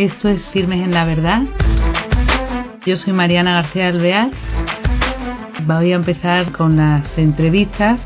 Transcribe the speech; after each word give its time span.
Esto 0.00 0.30
es 0.30 0.48
Firmes 0.48 0.82
en 0.82 0.94
la 0.94 1.04
Verdad. 1.04 1.42
Yo 2.86 2.96
soy 2.96 3.12
Mariana 3.12 3.52
García 3.52 3.88
Alvear. 3.88 4.30
Voy 5.66 5.92
a 5.92 5.96
empezar 5.96 6.52
con 6.52 6.78
las 6.78 7.04
entrevistas. 7.18 8.00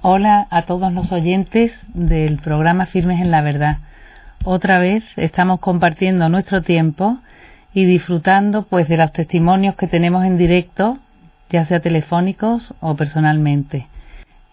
Hola 0.00 0.46
a 0.48 0.62
todos 0.62 0.90
los 0.94 1.12
oyentes 1.12 1.78
del 1.92 2.38
programa 2.38 2.86
Firmes 2.86 3.20
en 3.20 3.30
la 3.30 3.42
Verdad. 3.42 3.80
Otra 4.44 4.78
vez 4.78 5.04
estamos 5.16 5.60
compartiendo 5.60 6.30
nuestro 6.30 6.62
tiempo 6.62 7.18
y 7.74 7.84
disfrutando 7.84 8.62
pues 8.62 8.88
de 8.88 8.96
los 8.96 9.12
testimonios 9.12 9.74
que 9.74 9.88
tenemos 9.88 10.24
en 10.24 10.38
directo, 10.38 10.96
ya 11.50 11.66
sea 11.66 11.80
telefónicos 11.80 12.72
o 12.80 12.96
personalmente. 12.96 13.91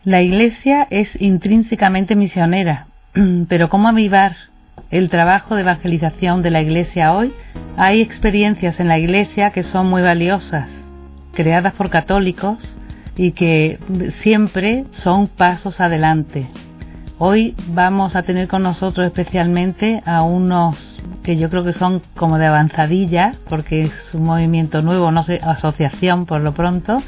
La 0.05 0.21
Iglesia 0.21 0.87
es 0.89 1.21
intrínsecamente 1.21 2.15
misionera, 2.15 2.87
pero 3.49 3.67
¿cómo 3.67 3.89
avivar 3.89 4.37
el 4.91 5.09
trabajo 5.09 5.55
de 5.55 5.61
evangelización 5.63 6.41
de 6.41 6.51
la 6.51 6.61
Iglesia 6.61 7.13
hoy? 7.13 7.33
Hay 7.75 7.99
experiencias 7.99 8.79
en 8.79 8.87
la 8.87 8.97
Iglesia 8.97 9.49
que 9.51 9.63
son 9.63 9.89
muy 9.89 10.01
valiosas, 10.01 10.69
creadas 11.33 11.73
por 11.73 11.89
católicos 11.89 12.57
y 13.17 13.33
que 13.33 13.77
siempre 14.21 14.85
son 14.91 15.27
pasos 15.27 15.81
adelante. 15.81 16.47
Hoy 17.17 17.53
vamos 17.67 18.15
a 18.15 18.23
tener 18.23 18.47
con 18.47 18.63
nosotros 18.63 19.05
especialmente 19.05 20.01
a 20.05 20.21
unos 20.21 20.77
que 21.23 21.35
yo 21.35 21.49
creo 21.49 21.65
que 21.65 21.73
son 21.73 22.01
como 22.15 22.37
de 22.37 22.45
avanzadilla, 22.45 23.33
porque 23.49 23.83
es 23.83 24.13
un 24.13 24.23
movimiento 24.23 24.81
nuevo, 24.81 25.11
no 25.11 25.23
sé, 25.23 25.41
asociación 25.43 26.25
por 26.25 26.39
lo 26.39 26.53
pronto, 26.53 27.03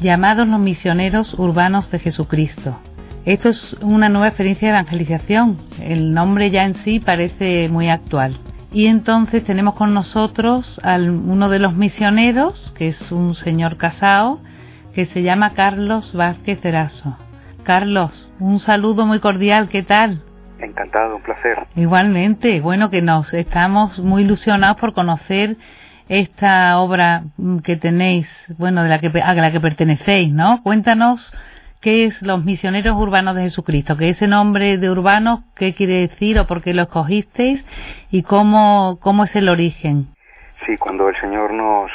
llamados 0.00 0.46
los 0.46 0.60
misioneros 0.60 1.34
urbanos 1.38 1.90
de 1.90 1.98
Jesucristo. 1.98 2.78
Esto 3.24 3.48
es 3.48 3.76
una 3.80 4.08
nueva 4.08 4.28
experiencia 4.28 4.68
de 4.68 4.74
evangelización. 4.74 5.58
El 5.80 6.14
nombre 6.14 6.50
ya 6.50 6.64
en 6.64 6.74
sí 6.74 7.00
parece 7.00 7.68
muy 7.68 7.88
actual. 7.88 8.38
Y 8.72 8.86
entonces 8.86 9.42
tenemos 9.44 9.74
con 9.74 9.94
nosotros 9.94 10.80
a 10.84 10.96
uno 10.96 11.48
de 11.48 11.58
los 11.58 11.74
misioneros, 11.74 12.72
que 12.76 12.88
es 12.88 13.10
un 13.10 13.34
señor 13.34 13.78
casado, 13.78 14.40
que 14.94 15.06
se 15.06 15.22
llama 15.22 15.54
Carlos 15.54 16.14
Vázquez 16.14 16.64
Eraso. 16.64 17.16
Carlos, 17.64 18.28
un 18.38 18.60
saludo 18.60 19.06
muy 19.06 19.18
cordial, 19.18 19.68
¿qué 19.68 19.82
tal? 19.82 20.22
Encantado, 20.58 21.16
un 21.16 21.22
placer. 21.22 21.66
Igualmente, 21.74 22.60
bueno 22.60 22.90
que 22.90 23.02
nos 23.02 23.34
estamos 23.34 23.98
muy 23.98 24.22
ilusionados 24.22 24.76
por 24.76 24.94
conocer 24.94 25.56
esta 26.08 26.78
obra 26.78 27.22
que 27.64 27.76
tenéis, 27.76 28.28
bueno, 28.58 28.82
de 28.82 28.88
la 28.88 29.00
que, 29.00 29.10
a 29.20 29.34
la 29.34 29.52
que 29.52 29.60
pertenecéis, 29.60 30.32
¿no? 30.32 30.62
Cuéntanos 30.62 31.32
qué 31.80 32.04
es 32.04 32.22
los 32.22 32.44
misioneros 32.44 32.96
urbanos 32.96 33.34
de 33.34 33.42
Jesucristo, 33.42 33.96
que 33.96 34.08
ese 34.08 34.26
nombre 34.26 34.78
de 34.78 34.90
urbanos, 34.90 35.40
qué 35.54 35.74
quiere 35.74 36.08
decir 36.08 36.38
o 36.38 36.46
por 36.46 36.62
qué 36.62 36.74
lo 36.74 36.82
escogisteis 36.82 37.64
y 38.10 38.22
cómo, 38.22 38.98
cómo 39.00 39.24
es 39.24 39.34
el 39.36 39.48
origen. 39.48 40.08
Sí, 40.66 40.76
cuando 40.78 41.08
el 41.08 41.20
Señor 41.20 41.52
nos, 41.52 41.90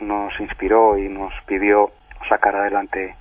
nos 0.00 0.38
inspiró 0.40 0.98
y 0.98 1.08
nos 1.08 1.32
pidió 1.46 1.90
sacar 2.28 2.54
adelante 2.56 3.16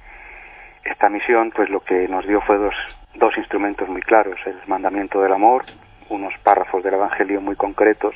esta 0.83 1.09
misión, 1.09 1.51
pues 1.55 1.69
lo 1.69 1.79
que 1.79 2.07
nos 2.07 2.27
dio 2.27 2.41
fue 2.41 2.57
dos, 2.57 2.75
dos 3.15 3.37
instrumentos 3.37 3.87
muy 3.87 4.01
claros, 4.01 4.35
el 4.45 4.57
mandamiento 4.67 5.21
del 5.21 5.33
amor, 5.33 5.63
unos 6.09 6.33
párrafos 6.43 6.83
del 6.83 6.95
Evangelio 6.95 7.41
muy 7.41 7.55
concretos, 7.55 8.13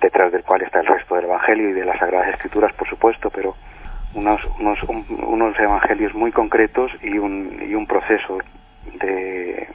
detrás 0.00 0.32
del 0.32 0.42
cual 0.42 0.62
está 0.62 0.80
el 0.80 0.86
resto 0.86 1.14
del 1.14 1.24
Evangelio 1.24 1.70
y 1.70 1.72
de 1.72 1.84
las 1.84 1.98
Sagradas 1.98 2.34
Escrituras, 2.34 2.72
por 2.74 2.88
supuesto, 2.88 3.30
pero 3.30 3.54
unos, 4.14 4.40
unos, 4.60 4.82
unos 4.84 5.58
evangelios 5.58 6.14
muy 6.14 6.30
concretos 6.32 6.92
y 7.02 7.18
un, 7.18 7.60
y 7.66 7.74
un 7.74 7.86
proceso 7.86 8.38
de, 9.00 9.68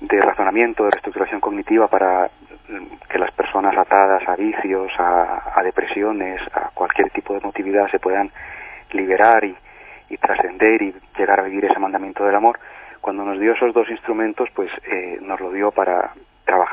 de 0.00 0.20
razonamiento, 0.20 0.84
de 0.84 0.90
reestructuración 0.90 1.40
cognitiva 1.40 1.88
para 1.88 2.30
que 3.08 3.18
las 3.18 3.30
personas 3.32 3.76
atadas 3.76 4.26
a 4.28 4.36
vicios, 4.36 4.92
a, 4.98 5.58
a 5.58 5.62
depresiones, 5.62 6.40
a 6.52 6.70
cualquier 6.74 7.10
tipo 7.10 7.32
de 7.32 7.40
emotividad 7.40 7.90
se 7.90 7.98
puedan 7.98 8.30
liberar 8.92 9.44
y, 9.44 9.56
y 10.08 10.16
trascender 10.16 10.82
y 10.82 10.94
llegar 11.16 11.40
a 11.40 11.44
vivir 11.44 11.64
ese 11.64 11.78
mandamiento 11.78 12.24
del 12.24 12.34
amor. 12.34 12.58
Cuando 13.00 13.24
nos 13.24 13.38
dio 13.38 13.52
esos 13.52 13.74
dos 13.74 13.88
instrumentos, 13.90 14.48
pues 14.54 14.70
eh, 14.84 15.18
nos 15.20 15.40
lo 15.40 15.50
dio 15.52 15.70
para 15.70 16.12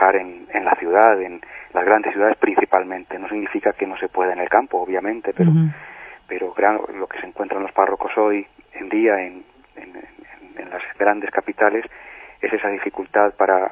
trabajar 0.01 0.16
en, 0.16 0.47
en 0.53 0.66
la 0.66 0.75
ciudad, 0.75 1.22
en 1.22 1.41
las 1.73 1.85
grandes 1.85 2.13
ciudades 2.13 2.38
principalmente. 2.38 3.19
No 3.19 3.28
significa 3.29 3.73
que 3.73 3.85
no 3.85 3.97
se 3.97 4.09
pueda 4.09 4.34
en 4.34 4.39
el 4.39 4.50
campo, 4.50 4.79
obviamente, 4.81 5.34
pero, 5.34 5.51
pero 6.28 6.53
lo 6.94 7.07
que 7.07 7.19
se 7.19 7.28
encuentra 7.28 7.57
en 7.57 7.63
los 7.63 7.72
párrocos 7.72 8.11
hoy 8.17 8.45
en 8.73 8.90
día 8.90 9.22
en, 9.22 9.44
en, 9.75 9.94
en, 10.57 10.69
las 10.69 10.81
grandes 10.97 11.29
capitales 11.31 11.85
es 12.41 12.51
esa 12.53 12.69
dificultad 12.69 13.34
para, 13.35 13.72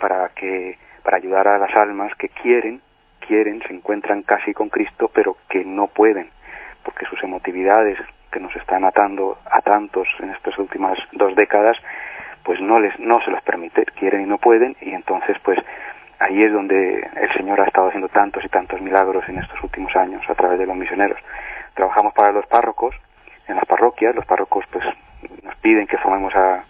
para, 0.00 0.30
que, 0.30 0.78
para 1.02 1.18
ayudar 1.18 1.46
a 1.46 1.58
las 1.58 1.74
almas 1.76 2.12
que 2.16 2.28
quieren, 2.28 2.80
quieren, 3.26 3.62
se 3.66 3.72
encuentran 3.72 4.22
casi 4.22 4.54
con 4.54 4.68
Cristo, 4.70 5.10
pero 5.12 5.36
que 5.48 5.64
no 5.64 5.86
pueden, 5.88 6.30
porque 6.82 7.06
sus 7.06 7.22
emotividades, 7.22 7.98
que 8.32 8.40
nos 8.40 8.54
están 8.56 8.84
atando 8.84 9.38
a 9.50 9.60
tantos 9.62 10.08
en 10.20 10.30
estas 10.30 10.58
últimas 10.58 10.98
dos 11.12 11.34
décadas, 11.34 11.76
pues 12.48 12.62
no 12.62 12.80
les 12.80 12.98
no 12.98 13.20
se 13.20 13.30
los 13.30 13.42
permite, 13.42 13.84
quieren 13.84 14.22
y 14.22 14.24
no 14.24 14.38
pueden 14.38 14.74
y 14.80 14.94
entonces 14.94 15.36
pues 15.42 15.58
ahí 16.18 16.42
es 16.42 16.50
donde 16.50 17.06
el 17.20 17.32
Señor 17.34 17.60
ha 17.60 17.66
estado 17.66 17.88
haciendo 17.88 18.08
tantos 18.08 18.42
y 18.42 18.48
tantos 18.48 18.80
milagros 18.80 19.22
en 19.28 19.36
estos 19.36 19.62
últimos 19.62 19.94
años 19.94 20.22
a 20.30 20.34
través 20.34 20.58
de 20.58 20.64
los 20.64 20.74
misioneros. 20.74 21.18
Trabajamos 21.74 22.14
para 22.14 22.32
los 22.32 22.46
párrocos 22.46 22.94
en 23.48 23.56
las 23.56 23.66
parroquias, 23.66 24.14
los 24.14 24.24
párrocos 24.24 24.64
pues 24.72 24.82
nos 25.42 25.54
piden 25.56 25.86
que 25.86 25.98
formemos 25.98 26.34
a 26.36 26.64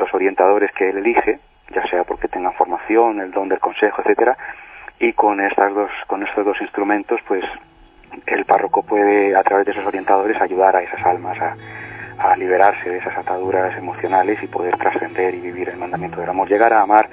los 0.00 0.12
orientadores 0.12 0.72
que 0.72 0.90
él 0.90 0.96
elige, 0.96 1.38
ya 1.72 1.86
sea 1.86 2.02
porque 2.02 2.26
tengan 2.26 2.54
formación, 2.54 3.20
el 3.20 3.30
don 3.30 3.48
del 3.48 3.60
consejo, 3.60 4.02
etcétera, 4.02 4.36
y 4.98 5.12
con 5.12 5.40
estas 5.40 5.72
dos 5.74 5.92
con 6.08 6.24
estos 6.24 6.44
dos 6.44 6.60
instrumentos 6.60 7.20
pues 7.28 7.44
el 8.26 8.44
párroco 8.46 8.82
puede, 8.82 9.36
a 9.36 9.44
través 9.44 9.66
de 9.66 9.70
esos 9.70 9.86
orientadores, 9.86 10.42
ayudar 10.42 10.74
a 10.74 10.82
esas 10.82 11.06
almas 11.06 11.38
a, 11.40 11.54
liberarse 12.36 12.88
de 12.88 12.98
esas 12.98 13.16
ataduras 13.16 13.76
emocionales 13.76 14.38
y 14.42 14.46
poder 14.46 14.76
trascender 14.76 15.34
y 15.34 15.40
vivir 15.40 15.68
el 15.68 15.76
mandamiento 15.76 16.20
del 16.20 16.30
amor, 16.30 16.48
llegar 16.48 16.72
a 16.72 16.82
amar 16.82 17.08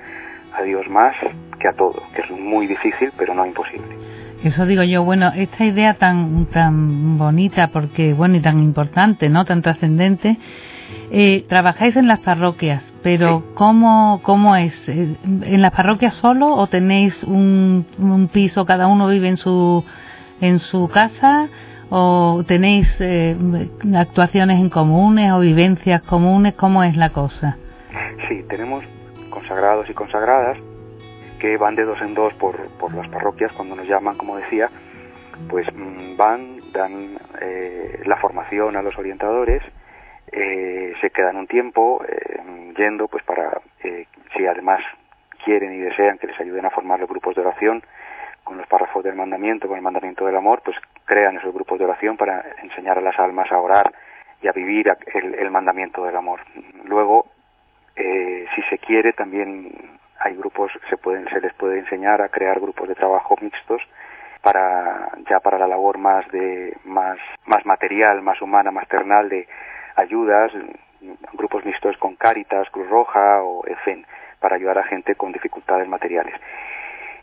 a 0.53 0.63
Dios 0.63 0.87
más 0.89 1.15
que 1.59 1.67
a 1.67 1.73
todo, 1.73 2.01
que 2.15 2.21
es 2.21 2.31
muy 2.31 2.67
difícil, 2.67 3.11
pero 3.17 3.33
no 3.33 3.45
imposible. 3.45 3.97
Eso 4.43 4.65
digo 4.65 4.83
yo, 4.83 5.03
bueno, 5.03 5.31
esta 5.35 5.65
idea 5.65 5.93
tan 5.93 6.47
tan 6.47 7.17
bonita, 7.17 7.67
porque 7.67 8.13
bueno 8.13 8.37
y 8.37 8.41
tan 8.41 8.59
importante, 8.59 9.29
no, 9.29 9.45
tan 9.45 9.61
trascendente. 9.61 10.37
Eh, 11.11 11.45
trabajáis 11.47 11.95
en 11.95 12.07
las 12.07 12.19
parroquias, 12.19 12.83
pero 13.03 13.43
¿cómo, 13.53 14.19
¿cómo 14.23 14.55
es? 14.55 14.89
Eh, 14.89 15.15
¿En 15.23 15.61
las 15.61 15.71
parroquias 15.71 16.15
solo 16.15 16.53
o 16.55 16.67
tenéis 16.67 17.23
un, 17.23 17.85
un 17.97 18.27
piso, 18.29 18.65
cada 18.65 18.87
uno 18.87 19.07
vive 19.07 19.27
en 19.29 19.37
su 19.37 19.85
en 20.41 20.59
su 20.59 20.89
casa 20.89 21.47
o 21.93 22.43
tenéis 22.47 22.87
eh, 23.01 23.35
actuaciones 23.95 24.59
en 24.59 24.69
comunes 24.69 25.33
o 25.33 25.41
vivencias 25.41 26.01
comunes? 26.03 26.53
¿Cómo 26.53 26.83
es 26.83 26.95
la 26.95 27.09
cosa? 27.11 27.57
Sí, 28.29 28.43
tenemos 28.49 28.83
consagrados 29.29 29.89
y 29.89 29.93
consagradas 29.93 30.57
que 31.39 31.57
van 31.57 31.75
de 31.75 31.83
dos 31.83 32.01
en 32.01 32.13
dos 32.13 32.33
por, 32.35 32.55
por 32.79 32.93
las 32.93 33.09
parroquias 33.09 33.51
cuando 33.53 33.75
nos 33.75 33.87
llaman, 33.87 34.17
como 34.17 34.37
decía, 34.37 34.69
pues 35.49 35.67
mm, 35.73 36.15
van, 36.15 36.59
dan 36.71 37.17
eh, 37.41 38.01
la 38.05 38.15
formación 38.17 38.77
a 38.77 38.81
los 38.81 38.97
orientadores, 38.97 39.61
eh, 40.31 40.93
se 41.01 41.09
quedan 41.09 41.35
un 41.35 41.47
tiempo 41.47 42.01
yendo 42.77 43.09
pues 43.09 43.21
para, 43.25 43.59
si 43.81 44.47
además 44.47 44.79
quieren 45.43 45.73
y 45.73 45.79
desean 45.79 46.17
que 46.19 46.27
les 46.27 46.39
ayuden 46.39 46.65
a 46.65 46.69
formar 46.69 47.01
los 47.01 47.09
grupos 47.09 47.35
de 47.35 47.41
oración, 47.41 47.83
con 48.43 48.57
los 48.57 48.67
párrafos 48.67 49.03
del 49.03 49.15
mandamiento, 49.15 49.67
con 49.67 49.77
el 49.77 49.83
mandamiento 49.83 50.25
del 50.25 50.35
amor, 50.35 50.61
pues 50.63 50.77
crean 51.11 51.35
esos 51.35 51.53
grupos 51.53 51.77
de 51.77 51.83
oración 51.83 52.15
para 52.15 52.41
enseñar 52.63 52.97
a 52.97 53.01
las 53.01 53.19
almas 53.19 53.51
a 53.51 53.59
orar 53.59 53.91
y 54.41 54.47
a 54.47 54.53
vivir 54.53 54.89
el, 55.13 55.51
mandamiento 55.51 56.05
del 56.05 56.15
amor. 56.15 56.39
Luego, 56.85 57.25
eh, 57.97 58.45
si 58.55 58.61
se 58.69 58.77
quiere, 58.77 59.11
también 59.11 59.73
hay 60.17 60.37
grupos, 60.37 60.71
se, 60.89 60.95
pueden, 60.95 61.27
se 61.27 61.41
les 61.41 61.53
puede 61.55 61.79
enseñar 61.79 62.21
a 62.21 62.29
crear 62.29 62.61
grupos 62.61 62.87
de 62.87 62.95
trabajo 62.95 63.35
mixtos 63.41 63.81
para 64.41 65.11
ya 65.29 65.41
para 65.41 65.59
la 65.59 65.67
labor 65.67 65.97
más 65.97 66.25
de 66.31 66.77
más 66.85 67.17
más 67.45 67.65
material, 67.65 68.21
más 68.21 68.41
humana, 68.41 68.71
más 68.71 68.87
ternal 68.87 69.27
de 69.27 69.49
ayudas, 69.97 70.53
grupos 71.33 71.65
mixtos 71.65 71.97
con 71.97 72.15
Cáritas, 72.15 72.69
Cruz 72.69 72.89
Roja 72.89 73.43
o 73.43 73.67
EFEN 73.67 74.05
para 74.39 74.55
ayudar 74.55 74.77
a 74.77 74.83
gente 74.83 75.15
con 75.15 75.33
dificultades 75.33 75.89
materiales 75.89 76.33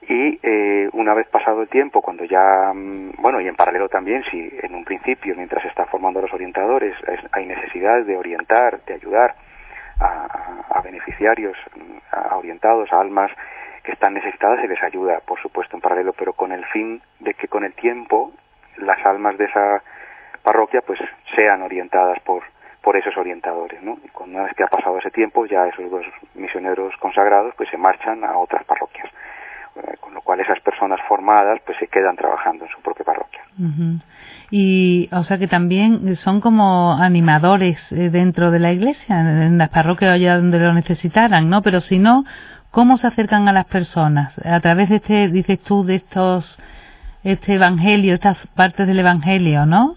y 0.09 0.41
eh, 0.43 0.89
una 0.93 1.13
vez 1.13 1.29
pasado 1.29 1.61
el 1.61 1.69
tiempo, 1.69 2.01
cuando 2.01 2.25
ya, 2.25 2.73
mm, 2.75 3.13
bueno, 3.19 3.41
y 3.43 3.47
en 3.47 3.55
paralelo 3.55 3.91
también, 3.91 4.25
si 4.31 4.51
en 4.63 4.75
un 4.75 4.85
principio, 4.85 5.35
mientras 5.37 5.63
se 5.63 5.69
está 5.69 5.85
formando 5.87 6.23
los 6.23 6.33
orientadores, 6.33 6.97
hay 7.31 7.45
necesidad 7.45 8.03
de 8.05 8.17
orientar, 8.17 8.81
de 8.87 8.95
ayudar 8.95 9.35
a, 10.01 10.81
beneficiarios, 10.83 11.57
a 12.11 12.37
orientados, 12.37 12.91
a 12.93 13.01
almas 13.01 13.31
que 13.83 13.93
están 13.93 14.15
necesitadas, 14.15 14.61
se 14.61 14.69
les 14.69 14.83
ayuda, 14.83 15.21
por 15.21 15.39
supuesto, 15.41 15.77
en 15.77 15.83
paralelo, 15.83 16.15
pero 16.15 16.33
con 16.33 16.53
el 16.53 16.65
fin 16.67 17.03
de 17.21 17.35
que 17.35 17.49
con 17.49 17.65
el 17.65 17.75
tiempo 17.75 18.33
las 18.79 19.05
almas 19.05 19.37
de 19.37 19.45
esa 19.45 19.83
parroquia 20.43 20.81
pues 20.81 20.99
sean 21.35 21.63
orientadas 21.63 22.19
por, 22.21 22.43
por 22.81 22.97
esos 22.97 23.17
orientadores, 23.17 23.83
¿no? 23.83 23.99
Y 24.03 24.11
una 24.23 24.45
vez 24.45 24.55
que 24.55 24.63
ha 24.63 24.69
pasado 24.69 24.99
ese 24.99 25.11
tiempo, 25.11 25.45
ya 25.47 25.67
esos 25.67 25.91
dos 25.91 26.07
misioneros 26.35 26.97
consagrados 26.99 27.55
pues 27.57 27.69
se 27.69 27.77
marchan 27.77 28.25
a 28.25 28.39
otras 28.39 28.65
parroquias, 28.65 29.11
con 30.01 30.15
lo 30.15 30.23
cual 30.23 30.41
esas 30.41 30.61
personas 30.61 31.01
formadas 31.09 31.61
pues 31.65 31.79
se 31.79 31.87
quedan 31.89 32.17
trabajando 32.17 32.65
en 32.65 32.71
su 32.71 32.81
propia 32.81 33.05
parroquia. 33.05 33.43
Y, 34.51 35.09
o 35.13 35.23
sea 35.25 35.39
que 35.39 35.49
también 35.49 36.15
son 36.17 36.41
como 36.41 36.93
animadores 36.93 37.93
eh, 37.93 38.11
dentro 38.11 38.51
de 38.51 38.59
la 38.59 38.73
iglesia, 38.73 39.21
en 39.21 39.59
las 39.59 39.69
parroquias 39.69 40.13
allá 40.13 40.37
donde 40.37 40.59
lo 40.59 40.73
necesitaran, 40.73 41.51
¿no? 41.51 41.63
Pero 41.63 41.81
si 41.81 41.99
no, 41.99 42.25
¿cómo 42.71 42.97
se 42.97 43.09
acercan 43.09 43.49
a 43.49 43.53
las 43.53 43.67
personas? 43.67 44.39
A 44.45 44.61
través 44.61 44.89
de 44.89 44.97
este, 44.97 45.29
dices 45.29 45.61
tú, 45.61 45.85
de 45.85 45.97
estos, 45.97 46.59
este 47.25 47.55
evangelio, 47.55 48.15
estas 48.15 48.39
partes 48.55 48.87
del 48.87 49.01
evangelio, 49.01 49.67
¿no? 49.67 49.97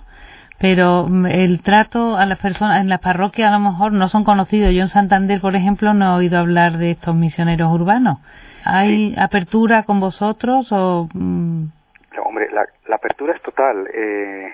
pero 0.62 1.08
mm, 1.10 1.26
el 1.26 1.62
trato 1.64 2.16
a 2.16 2.26
las 2.28 2.38
personas 2.38 2.82
en 2.82 2.88
las 2.88 3.00
parroquias 3.00 3.50
a 3.50 3.58
lo 3.58 3.72
mejor 3.72 3.92
no 3.94 4.08
son 4.08 4.24
conocidos. 4.24 4.72
Yo 4.74 4.84
en 4.84 4.90
Santander, 4.90 5.42
por 5.42 5.56
ejemplo, 5.56 5.94
no 5.94 6.06
he 6.06 6.18
oído 6.20 6.38
hablar 6.38 6.78
de 6.78 6.92
estos 6.92 7.16
misioneros 7.16 7.74
urbanos. 7.74 8.20
¿Hay 8.66 9.16
apertura 9.18 9.84
con 9.84 10.00
vosotros 10.00 10.72
o...? 10.72 11.08
Mm? 11.14 11.66
hombre, 12.26 12.50
la, 12.52 12.96
apertura 12.96 13.34
es 13.34 13.42
total. 13.42 13.88
Eh, 13.94 14.52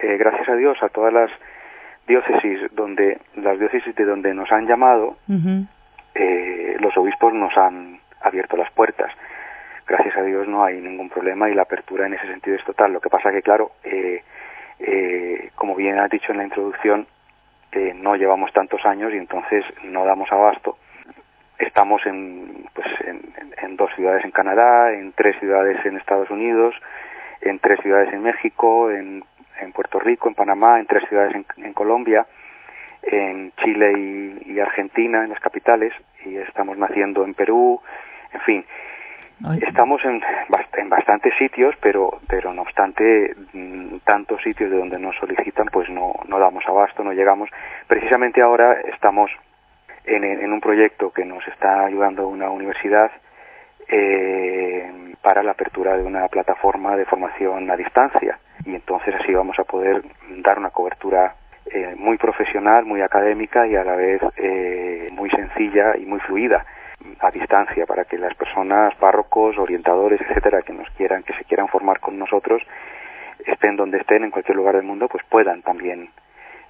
eh, 0.00 0.16
gracias 0.18 0.48
a 0.48 0.56
Dios, 0.56 0.76
a 0.82 0.88
todas 0.88 1.12
las 1.12 1.30
diócesis 2.06 2.60
donde 2.72 3.18
las 3.36 3.58
diócesis 3.58 3.94
de 3.94 4.04
donde 4.04 4.34
nos 4.34 4.50
han 4.52 4.66
llamado, 4.66 5.16
eh, 6.14 6.76
los 6.80 6.96
obispos 6.96 7.32
nos 7.32 7.56
han 7.56 8.00
abierto 8.20 8.56
las 8.56 8.70
puertas. 8.72 9.10
Gracias 9.86 10.16
a 10.16 10.22
Dios 10.22 10.48
no 10.48 10.64
hay 10.64 10.80
ningún 10.80 11.10
problema 11.10 11.50
y 11.50 11.54
la 11.54 11.62
apertura 11.62 12.06
en 12.06 12.14
ese 12.14 12.26
sentido 12.26 12.56
es 12.56 12.64
total. 12.64 12.92
Lo 12.92 13.00
que 13.00 13.10
pasa 13.10 13.30
que, 13.30 13.42
claro, 13.42 13.72
eh, 13.84 14.22
eh, 14.78 15.50
como 15.54 15.74
bien 15.74 15.98
has 15.98 16.10
dicho 16.10 16.32
en 16.32 16.38
la 16.38 16.44
introducción, 16.44 17.06
eh, 17.72 17.92
no 17.94 18.16
llevamos 18.16 18.52
tantos 18.52 18.84
años 18.86 19.12
y 19.12 19.18
entonces 19.18 19.64
no 19.84 20.04
damos 20.06 20.30
abasto. 20.32 20.78
Estamos 21.66 22.04
en, 22.06 22.66
pues, 22.74 22.86
en, 23.06 23.76
dos 23.76 23.90
ciudades 23.96 24.24
en 24.24 24.30
Canadá, 24.30 24.92
en 24.92 25.12
tres 25.12 25.36
ciudades 25.40 25.84
en 25.84 25.96
Estados 25.96 26.30
Unidos, 26.30 26.74
en 27.40 27.58
tres 27.58 27.80
ciudades 27.80 28.12
en 28.12 28.22
México, 28.22 28.90
en, 28.90 29.24
Puerto 29.72 29.98
Rico, 29.98 30.28
en 30.28 30.34
Panamá, 30.36 30.78
en 30.78 30.86
tres 30.86 31.02
ciudades 31.08 31.34
en, 31.34 31.72
Colombia, 31.72 32.26
en 33.02 33.52
Chile 33.64 33.92
y, 34.46 34.60
Argentina, 34.60 35.24
en 35.24 35.30
las 35.30 35.40
capitales, 35.40 35.92
y 36.24 36.36
estamos 36.36 36.78
naciendo 36.78 37.24
en 37.24 37.34
Perú, 37.34 37.80
en 38.32 38.40
fin. 38.42 38.64
Estamos 39.66 40.04
en, 40.04 40.22
en 40.76 40.88
bastantes 40.88 41.34
sitios, 41.36 41.74
pero, 41.80 42.20
pero 42.28 42.52
no 42.52 42.62
obstante, 42.62 43.34
mm, 43.52 43.96
tantos 44.04 44.40
sitios 44.42 44.70
de 44.70 44.78
donde 44.78 44.98
nos 44.98 45.16
solicitan, 45.16 45.66
pues 45.72 45.88
no, 45.88 46.12
no 46.28 46.38
damos 46.38 46.64
abasto, 46.68 47.02
no 47.02 47.12
llegamos. 47.12 47.50
Precisamente 47.88 48.40
ahora 48.40 48.80
estamos 48.82 49.32
en, 50.04 50.52
un 50.52 50.60
proyecto 50.60 51.10
que 51.10 51.24
nos 51.24 51.46
está 51.48 51.84
ayudando 51.84 52.28
una 52.28 52.50
universidad 52.50 53.10
eh, 53.88 55.14
para 55.22 55.42
la 55.42 55.52
apertura 55.52 55.96
de 55.96 56.04
una 56.04 56.28
plataforma 56.28 56.96
de 56.96 57.04
formación 57.06 57.70
a 57.70 57.76
distancia. 57.76 58.38
Y 58.64 58.74
entonces 58.74 59.14
así 59.14 59.32
vamos 59.32 59.58
a 59.58 59.64
poder 59.64 60.02
dar 60.38 60.58
una 60.58 60.70
cobertura 60.70 61.34
eh, 61.66 61.94
muy 61.96 62.18
profesional, 62.18 62.84
muy 62.84 63.00
académica 63.00 63.66
y 63.66 63.76
a 63.76 63.84
la 63.84 63.96
vez 63.96 64.20
eh, 64.36 65.08
muy 65.12 65.30
sencilla 65.30 65.96
y 65.96 66.04
muy 66.04 66.20
fluida 66.20 66.64
a 67.20 67.30
distancia 67.30 67.86
para 67.86 68.04
que 68.04 68.18
las 68.18 68.34
personas, 68.34 68.94
párrocos, 68.96 69.58
orientadores, 69.58 70.20
etcétera, 70.20 70.62
que 70.62 70.72
nos 70.72 70.88
quieran, 70.90 71.22
que 71.22 71.34
se 71.34 71.44
quieran 71.44 71.68
formar 71.68 72.00
con 72.00 72.18
nosotros, 72.18 72.62
estén 73.46 73.76
donde 73.76 73.98
estén, 73.98 74.24
en 74.24 74.30
cualquier 74.30 74.56
lugar 74.56 74.76
del 74.76 74.84
mundo, 74.84 75.08
pues 75.08 75.24
puedan 75.28 75.62
también 75.62 76.08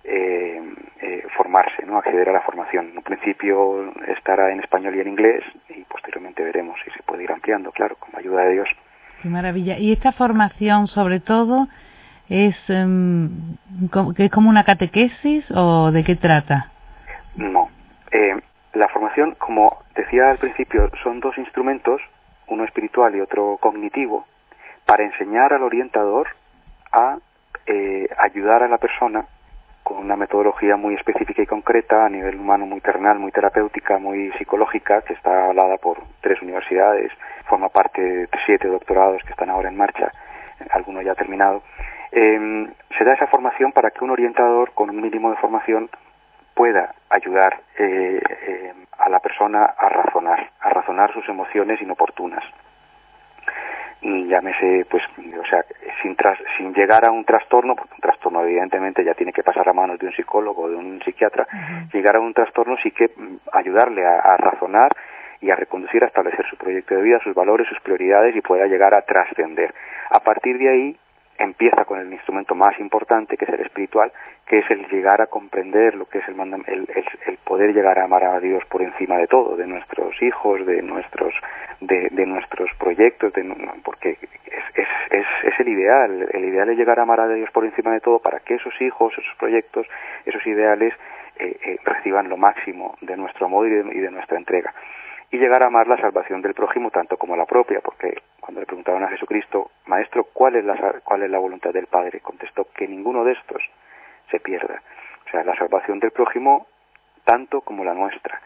eh, 0.04 0.60
eh, 1.00 1.26
formarse, 1.36 1.84
¿no? 1.86 1.98
acceder 1.98 2.28
a 2.28 2.32
la 2.32 2.42
formación. 2.42 2.90
En 2.90 2.98
un 2.98 3.02
principio 3.02 3.92
estará 4.08 4.52
en 4.52 4.60
español 4.60 4.94
y 4.94 5.00
en 5.00 5.08
inglés 5.08 5.42
y 5.68 5.82
posteriormente 5.84 6.42
veremos 6.42 6.78
si 6.84 6.90
se 6.90 7.02
puede 7.02 7.24
ir 7.24 7.32
ampliando, 7.32 7.72
claro, 7.72 7.96
con 7.96 8.10
la 8.12 8.18
ayuda 8.18 8.42
de 8.44 8.52
Dios. 8.52 8.68
Qué 9.22 9.28
maravilla. 9.28 9.78
Y 9.78 9.92
esta 9.92 10.12
formación, 10.12 10.86
sobre 10.86 11.20
todo, 11.20 11.68
es, 12.28 12.58
em, 12.68 13.56
¿es 14.18 14.30
como 14.30 14.50
una 14.50 14.64
catequesis 14.64 15.50
o 15.54 15.90
de 15.90 16.04
qué 16.04 16.16
trata? 16.16 16.70
No. 17.36 17.70
Eh, 18.10 18.38
la 18.74 18.88
formación, 18.88 19.34
como 19.38 19.82
decía 19.94 20.30
al 20.30 20.38
principio, 20.38 20.90
son 21.02 21.20
dos 21.20 21.36
instrumentos, 21.38 22.00
uno 22.48 22.64
espiritual 22.64 23.14
y 23.16 23.20
otro 23.20 23.56
cognitivo, 23.60 24.26
para 24.84 25.04
enseñar 25.04 25.52
al 25.52 25.62
orientador 25.62 26.28
a 26.92 27.16
eh, 27.66 28.08
ayudar 28.18 28.62
a 28.62 28.68
la 28.68 28.78
persona 28.78 29.26
con 29.84 29.98
una 29.98 30.16
metodología 30.16 30.76
muy 30.76 30.94
específica 30.94 31.42
y 31.42 31.46
concreta 31.46 32.06
a 32.06 32.08
nivel 32.08 32.40
humano, 32.40 32.66
muy 32.66 32.80
terrenal, 32.80 33.18
muy 33.18 33.30
terapéutica, 33.30 33.98
muy 33.98 34.32
psicológica, 34.32 35.02
que 35.02 35.12
está 35.12 35.44
avalada 35.44 35.76
por 35.76 35.98
tres 36.22 36.40
universidades, 36.42 37.12
forma 37.46 37.68
parte 37.68 38.00
de 38.02 38.28
siete 38.46 38.66
doctorados 38.66 39.22
que 39.22 39.30
están 39.30 39.50
ahora 39.50 39.68
en 39.68 39.76
marcha, 39.76 40.10
alguno 40.70 41.02
ya 41.02 41.12
ha 41.12 41.14
terminado. 41.14 41.62
Eh, 42.10 42.66
se 42.96 43.04
da 43.04 43.12
esa 43.12 43.26
formación 43.26 43.72
para 43.72 43.90
que 43.90 44.02
un 44.02 44.10
orientador 44.10 44.72
con 44.72 44.88
un 44.88 45.00
mínimo 45.00 45.30
de 45.30 45.36
formación 45.36 45.90
pueda 46.54 46.94
ayudar 47.10 47.60
eh, 47.78 48.20
eh, 48.46 48.72
a 48.98 49.08
la 49.10 49.18
persona 49.18 49.64
a 49.64 49.88
razonar, 49.90 50.50
a 50.60 50.70
razonar 50.70 51.12
sus 51.12 51.28
emociones 51.28 51.82
inoportunas. 51.82 52.44
Llámese, 54.04 54.84
pues, 54.90 55.02
o 55.18 55.46
sea, 55.46 55.64
sin, 56.02 56.14
sin 56.58 56.74
llegar 56.74 57.06
a 57.06 57.10
un 57.10 57.24
trastorno, 57.24 57.74
porque 57.74 57.94
un 57.94 58.00
trastorno 58.00 58.42
evidentemente 58.42 59.02
ya 59.02 59.14
tiene 59.14 59.32
que 59.32 59.42
pasar 59.42 59.66
a 59.66 59.72
manos 59.72 59.98
de 59.98 60.06
un 60.06 60.12
psicólogo 60.12 60.64
o 60.64 60.68
de 60.68 60.76
un 60.76 61.00
psiquiatra, 61.02 61.46
llegar 61.90 62.16
a 62.16 62.20
un 62.20 62.34
trastorno 62.34 62.76
sí 62.82 62.90
que 62.90 63.08
mm, 63.08 63.36
ayudarle 63.52 64.04
a, 64.04 64.20
a 64.20 64.36
razonar 64.36 64.90
y 65.40 65.50
a 65.50 65.56
reconducir, 65.56 66.04
a 66.04 66.08
establecer 66.08 66.44
su 66.50 66.56
proyecto 66.56 66.94
de 66.94 67.02
vida, 67.02 67.18
sus 67.24 67.34
valores, 67.34 67.66
sus 67.68 67.80
prioridades 67.80 68.36
y 68.36 68.40
pueda 68.40 68.66
llegar 68.66 68.94
a 68.94 69.02
trascender. 69.02 69.74
A 70.10 70.20
partir 70.20 70.58
de 70.58 70.68
ahí, 70.68 70.96
empieza 71.38 71.84
con 71.84 71.98
el 71.98 72.12
instrumento 72.12 72.54
más 72.54 72.78
importante, 72.78 73.36
que 73.36 73.44
es 73.44 73.52
el 73.52 73.60
espiritual, 73.60 74.12
que 74.46 74.58
es 74.58 74.70
el 74.70 74.86
llegar 74.88 75.20
a 75.20 75.26
comprender 75.26 75.94
lo 75.94 76.06
que 76.06 76.18
es 76.18 76.28
el, 76.28 76.88
el, 77.26 77.36
poder 77.44 77.74
llegar 77.74 77.98
a 77.98 78.04
amar 78.04 78.24
a 78.24 78.40
Dios 78.40 78.64
por 78.66 78.82
encima 78.82 79.16
de 79.18 79.26
todo, 79.26 79.56
de 79.56 79.66
nuestros 79.66 80.20
hijos, 80.22 80.64
de 80.66 80.82
nuestros, 80.82 81.34
de, 81.80 82.08
de 82.10 82.26
nuestros 82.26 82.70
proyectos, 82.78 83.32
de, 83.32 83.44
porque 83.82 84.18
es, 85.10 85.26
es, 85.44 85.60
el 85.60 85.68
ideal, 85.68 86.28
el 86.32 86.44
ideal 86.44 86.68
es 86.70 86.76
llegar 86.76 86.98
a 86.98 87.02
amar 87.02 87.20
a 87.20 87.28
Dios 87.28 87.50
por 87.50 87.64
encima 87.64 87.92
de 87.92 88.00
todo 88.00 88.18
para 88.18 88.40
que 88.40 88.54
esos 88.54 88.74
hijos, 88.80 89.12
esos 89.12 89.34
proyectos, 89.38 89.86
esos 90.26 90.46
ideales 90.46 90.94
eh, 91.36 91.56
eh, 91.64 91.78
reciban 91.84 92.28
lo 92.28 92.36
máximo 92.36 92.96
de 93.00 93.16
nuestro 93.16 93.46
amor 93.46 93.66
y 93.66 94.00
de 94.00 94.10
nuestra 94.10 94.36
entrega. 94.36 94.72
Y 95.30 95.38
llegar 95.38 95.62
a 95.62 95.66
amar 95.66 95.88
la 95.88 95.96
salvación 95.96 96.42
del 96.42 96.54
prójimo 96.54 96.90
tanto 96.90 97.16
como 97.16 97.36
la 97.36 97.46
propia, 97.46 97.80
porque 97.80 98.14
cuando 98.44 98.60
le 98.60 98.66
preguntaban 98.66 99.02
a 99.02 99.08
Jesucristo, 99.08 99.70
Maestro, 99.86 100.24
¿cuál 100.24 100.56
es 100.56 100.64
la, 100.66 101.00
cuál 101.02 101.22
es 101.22 101.30
la 101.30 101.38
voluntad 101.38 101.72
del 101.72 101.86
Padre? 101.86 102.20
Contestó 102.20 102.66
que 102.76 102.86
ninguno 102.86 103.24
de 103.24 103.32
estos 103.32 103.62
se 104.30 104.38
pierda. 104.38 104.82
O 105.26 105.30
sea, 105.30 105.42
la 105.44 105.56
salvación 105.56 105.98
del 105.98 106.10
prójimo 106.10 106.66
tanto 107.24 107.62
como 107.62 107.86
la 107.86 107.94
nuestra. 107.94 108.38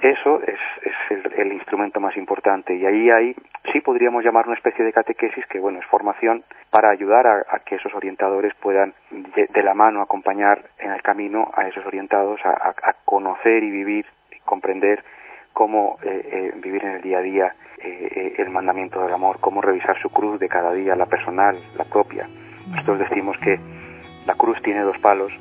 Eso 0.00 0.40
es, 0.42 0.58
es 0.82 1.24
el, 1.36 1.52
instrumento 1.52 2.00
más 2.00 2.16
importante 2.16 2.74
y 2.74 2.86
ahí 2.86 3.10
hay, 3.10 3.36
sí 3.72 3.82
podríamos 3.82 4.24
llamar 4.24 4.46
una 4.46 4.56
especie 4.56 4.84
de 4.86 4.92
catequesis 4.92 5.44
que, 5.48 5.58
bueno, 5.58 5.80
es 5.80 5.86
formación 5.86 6.42
para 6.70 6.88
ayudar 6.88 7.26
a, 7.26 7.58
que 7.60 7.74
esos 7.74 7.94
orientadores 7.94 8.54
puedan 8.54 8.94
de, 9.10 9.62
la 9.62 9.74
mano 9.74 10.00
acompañar 10.00 10.62
en 10.78 10.92
el 10.92 11.02
camino 11.02 11.50
a 11.54 11.68
esos 11.68 11.84
orientados 11.84 12.40
a 12.44 12.94
conocer 13.04 13.62
y 13.62 13.70
vivir 13.70 14.06
y 14.30 14.38
comprender 14.40 15.04
cómo 15.56 15.96
eh, 16.02 16.28
eh, 16.30 16.52
vivir 16.62 16.84
en 16.84 16.96
el 16.96 17.00
día 17.00 17.16
a 17.16 17.22
día 17.22 17.54
eh, 17.78 18.34
el 18.36 18.50
mandamiento 18.50 19.00
del 19.00 19.14
amor, 19.14 19.38
cómo 19.40 19.62
revisar 19.62 19.98
su 20.02 20.10
cruz 20.10 20.38
de 20.38 20.50
cada 20.50 20.70
día, 20.74 20.94
la 20.94 21.06
personal, 21.06 21.58
la 21.78 21.84
propia. 21.84 22.28
Nosotros 22.68 22.98
decimos 22.98 23.38
que 23.38 23.58
la 24.26 24.34
cruz 24.34 24.60
tiene 24.62 24.82
dos 24.82 24.98
palos. 24.98 25.32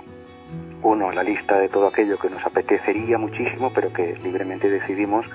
Uno, 0.83 1.11
la 1.11 1.21
lista 1.21 1.59
de 1.59 1.67
todo 1.67 1.87
aquello 1.87 2.17
que 2.17 2.29
nos 2.29 2.45
apetecería 2.45 3.17
muchísimo, 3.17 3.73
pero 3.75 3.91
que 3.91 4.15
libremente 4.23 4.69
decidimos 4.69 5.25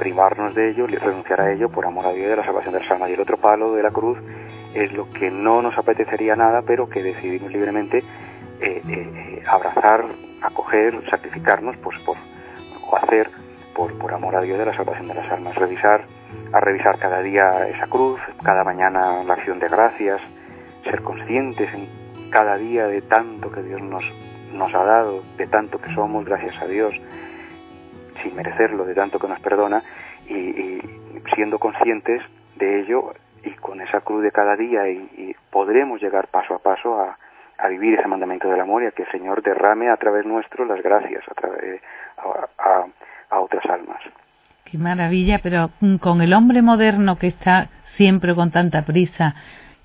privarnos 0.00 0.56
de 0.56 0.70
ello, 0.70 0.88
renunciar 0.88 1.40
a 1.42 1.52
ello 1.52 1.68
por 1.68 1.86
amor 1.86 2.06
a 2.06 2.12
Dios 2.12 2.26
y 2.26 2.30
de 2.30 2.36
la 2.36 2.44
salvación 2.44 2.74
del 2.74 2.90
almas. 2.90 3.10
Y 3.10 3.12
el 3.12 3.20
otro 3.20 3.36
palo 3.36 3.74
de 3.74 3.82
la 3.84 3.92
cruz 3.92 4.18
es 4.74 4.92
lo 4.92 5.08
que 5.08 5.30
no 5.30 5.62
nos 5.62 5.78
apetecería 5.78 6.34
nada, 6.34 6.62
pero 6.62 6.88
que 6.88 7.00
decidimos 7.00 7.52
libremente 7.52 8.02
abrazar, 9.46 10.04
acoger, 10.42 11.00
sacrificarnos 11.10 11.76
pues, 11.76 11.96
por, 12.00 12.16
o 12.90 12.96
hacer 12.96 13.30
por, 13.74 13.96
por 13.98 14.12
amor 14.14 14.36
a 14.36 14.40
Dios 14.40 14.58
de 14.58 14.66
la 14.66 14.76
salvación 14.76 15.08
de 15.08 15.14
las 15.14 15.30
almas, 15.30 15.54
revisar, 15.56 16.04
a 16.52 16.60
revisar 16.60 16.98
cada 16.98 17.20
día 17.20 17.68
esa 17.68 17.86
cruz, 17.86 18.20
cada 18.42 18.64
mañana 18.64 19.22
la 19.24 19.34
acción 19.34 19.58
de 19.58 19.68
gracias, 19.68 20.20
ser 20.84 21.02
conscientes 21.02 21.72
en 21.74 22.30
cada 22.30 22.56
día 22.56 22.86
de 22.86 23.02
tanto 23.02 23.50
que 23.50 23.62
Dios 23.62 23.80
nos, 23.82 24.04
nos 24.52 24.74
ha 24.74 24.84
dado, 24.84 25.22
de 25.36 25.46
tanto 25.46 25.80
que 25.80 25.92
somos, 25.94 26.24
gracias 26.24 26.60
a 26.62 26.66
Dios, 26.66 26.94
sin 28.22 28.34
merecerlo, 28.34 28.84
de 28.84 28.94
tanto 28.94 29.18
que 29.18 29.28
nos 29.28 29.40
perdona, 29.40 29.82
y, 30.26 30.80
siendo 31.34 31.58
conscientes 31.58 32.22
de 32.56 32.80
ello 32.80 33.12
y 33.42 33.50
con 33.54 33.80
esa 33.80 34.00
cruz 34.00 34.22
de 34.22 34.30
cada 34.30 34.56
día 34.56 34.88
y, 34.88 35.34
podremos 35.50 36.02
llegar 36.02 36.26
paso 36.28 36.54
a 36.54 36.58
paso 36.58 37.00
a, 37.00 37.16
a 37.58 37.68
vivir 37.68 37.96
ese 37.96 38.08
mandamiento 38.08 38.48
del 38.48 38.60
amor 38.60 38.82
y 38.82 38.86
a 38.86 38.90
que 38.90 39.04
el 39.04 39.10
Señor 39.12 39.40
derrame 39.40 39.88
a 39.88 39.96
través 39.96 40.26
nuestro 40.26 40.64
las 40.64 40.82
gracias 40.82 41.22
a, 41.30 41.34
través, 41.34 41.80
a, 42.18 42.48
a 42.58 42.86
otras 43.38 43.64
almas. 43.66 44.00
Qué 44.64 44.78
maravilla, 44.78 45.40
pero 45.42 45.70
con 46.00 46.22
el 46.22 46.32
hombre 46.32 46.62
moderno 46.62 47.18
que 47.18 47.28
está 47.28 47.68
siempre 47.84 48.34
con 48.34 48.50
tanta 48.50 48.84
prisa, 48.84 49.34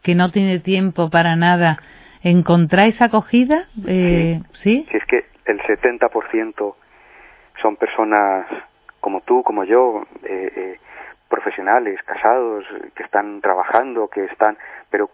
que 0.02 0.16
no 0.16 0.32
tiene 0.32 0.60
tiempo 0.60 1.10
para 1.10 1.36
nada, 1.36 1.78
¿encontráis 2.24 3.02
acogida? 3.02 3.68
Eh, 3.86 4.42
¿sí? 4.54 4.88
¿sí? 4.90 4.98
es 4.98 5.06
que 5.06 5.26
el 5.46 5.60
70% 5.62 6.76
son 7.62 7.76
personas 7.76 8.46
como 9.00 9.22
tú, 9.22 9.44
como 9.44 9.64
yo, 9.64 10.04
eh, 10.24 10.52
eh, 10.56 10.80
profesionales, 11.28 12.02
casados, 12.04 12.66
que 12.96 13.04
están 13.04 13.42
trabajando, 13.42 14.08
que 14.08 14.26
están, 14.26 14.58
pero 14.90 15.10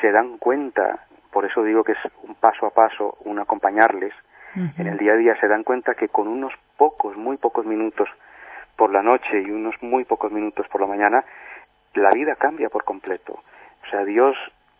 se 0.00 0.12
dan 0.12 0.38
cuenta, 0.38 1.06
por 1.32 1.44
eso 1.44 1.62
digo 1.62 1.82
que 1.82 1.92
es 1.92 1.98
un 2.22 2.34
paso 2.36 2.66
a 2.66 2.70
paso, 2.70 3.16
un 3.24 3.38
acompañarles, 3.38 4.12
en 4.56 4.86
el 4.86 4.96
día 4.98 5.12
a 5.12 5.16
día 5.16 5.36
se 5.40 5.48
dan 5.48 5.64
cuenta 5.64 5.94
que 5.94 6.08
con 6.08 6.28
unos 6.28 6.52
pocos, 6.76 7.16
muy 7.16 7.36
pocos 7.36 7.66
minutos 7.66 8.08
por 8.76 8.92
la 8.92 9.02
noche 9.02 9.40
y 9.40 9.50
unos 9.50 9.74
muy 9.82 10.04
pocos 10.04 10.32
minutos 10.32 10.66
por 10.68 10.80
la 10.80 10.86
mañana, 10.86 11.24
la 11.94 12.10
vida 12.10 12.36
cambia 12.36 12.68
por 12.68 12.84
completo. 12.84 13.32
O 13.86 13.90
sea, 13.90 14.04
Dios 14.04 14.36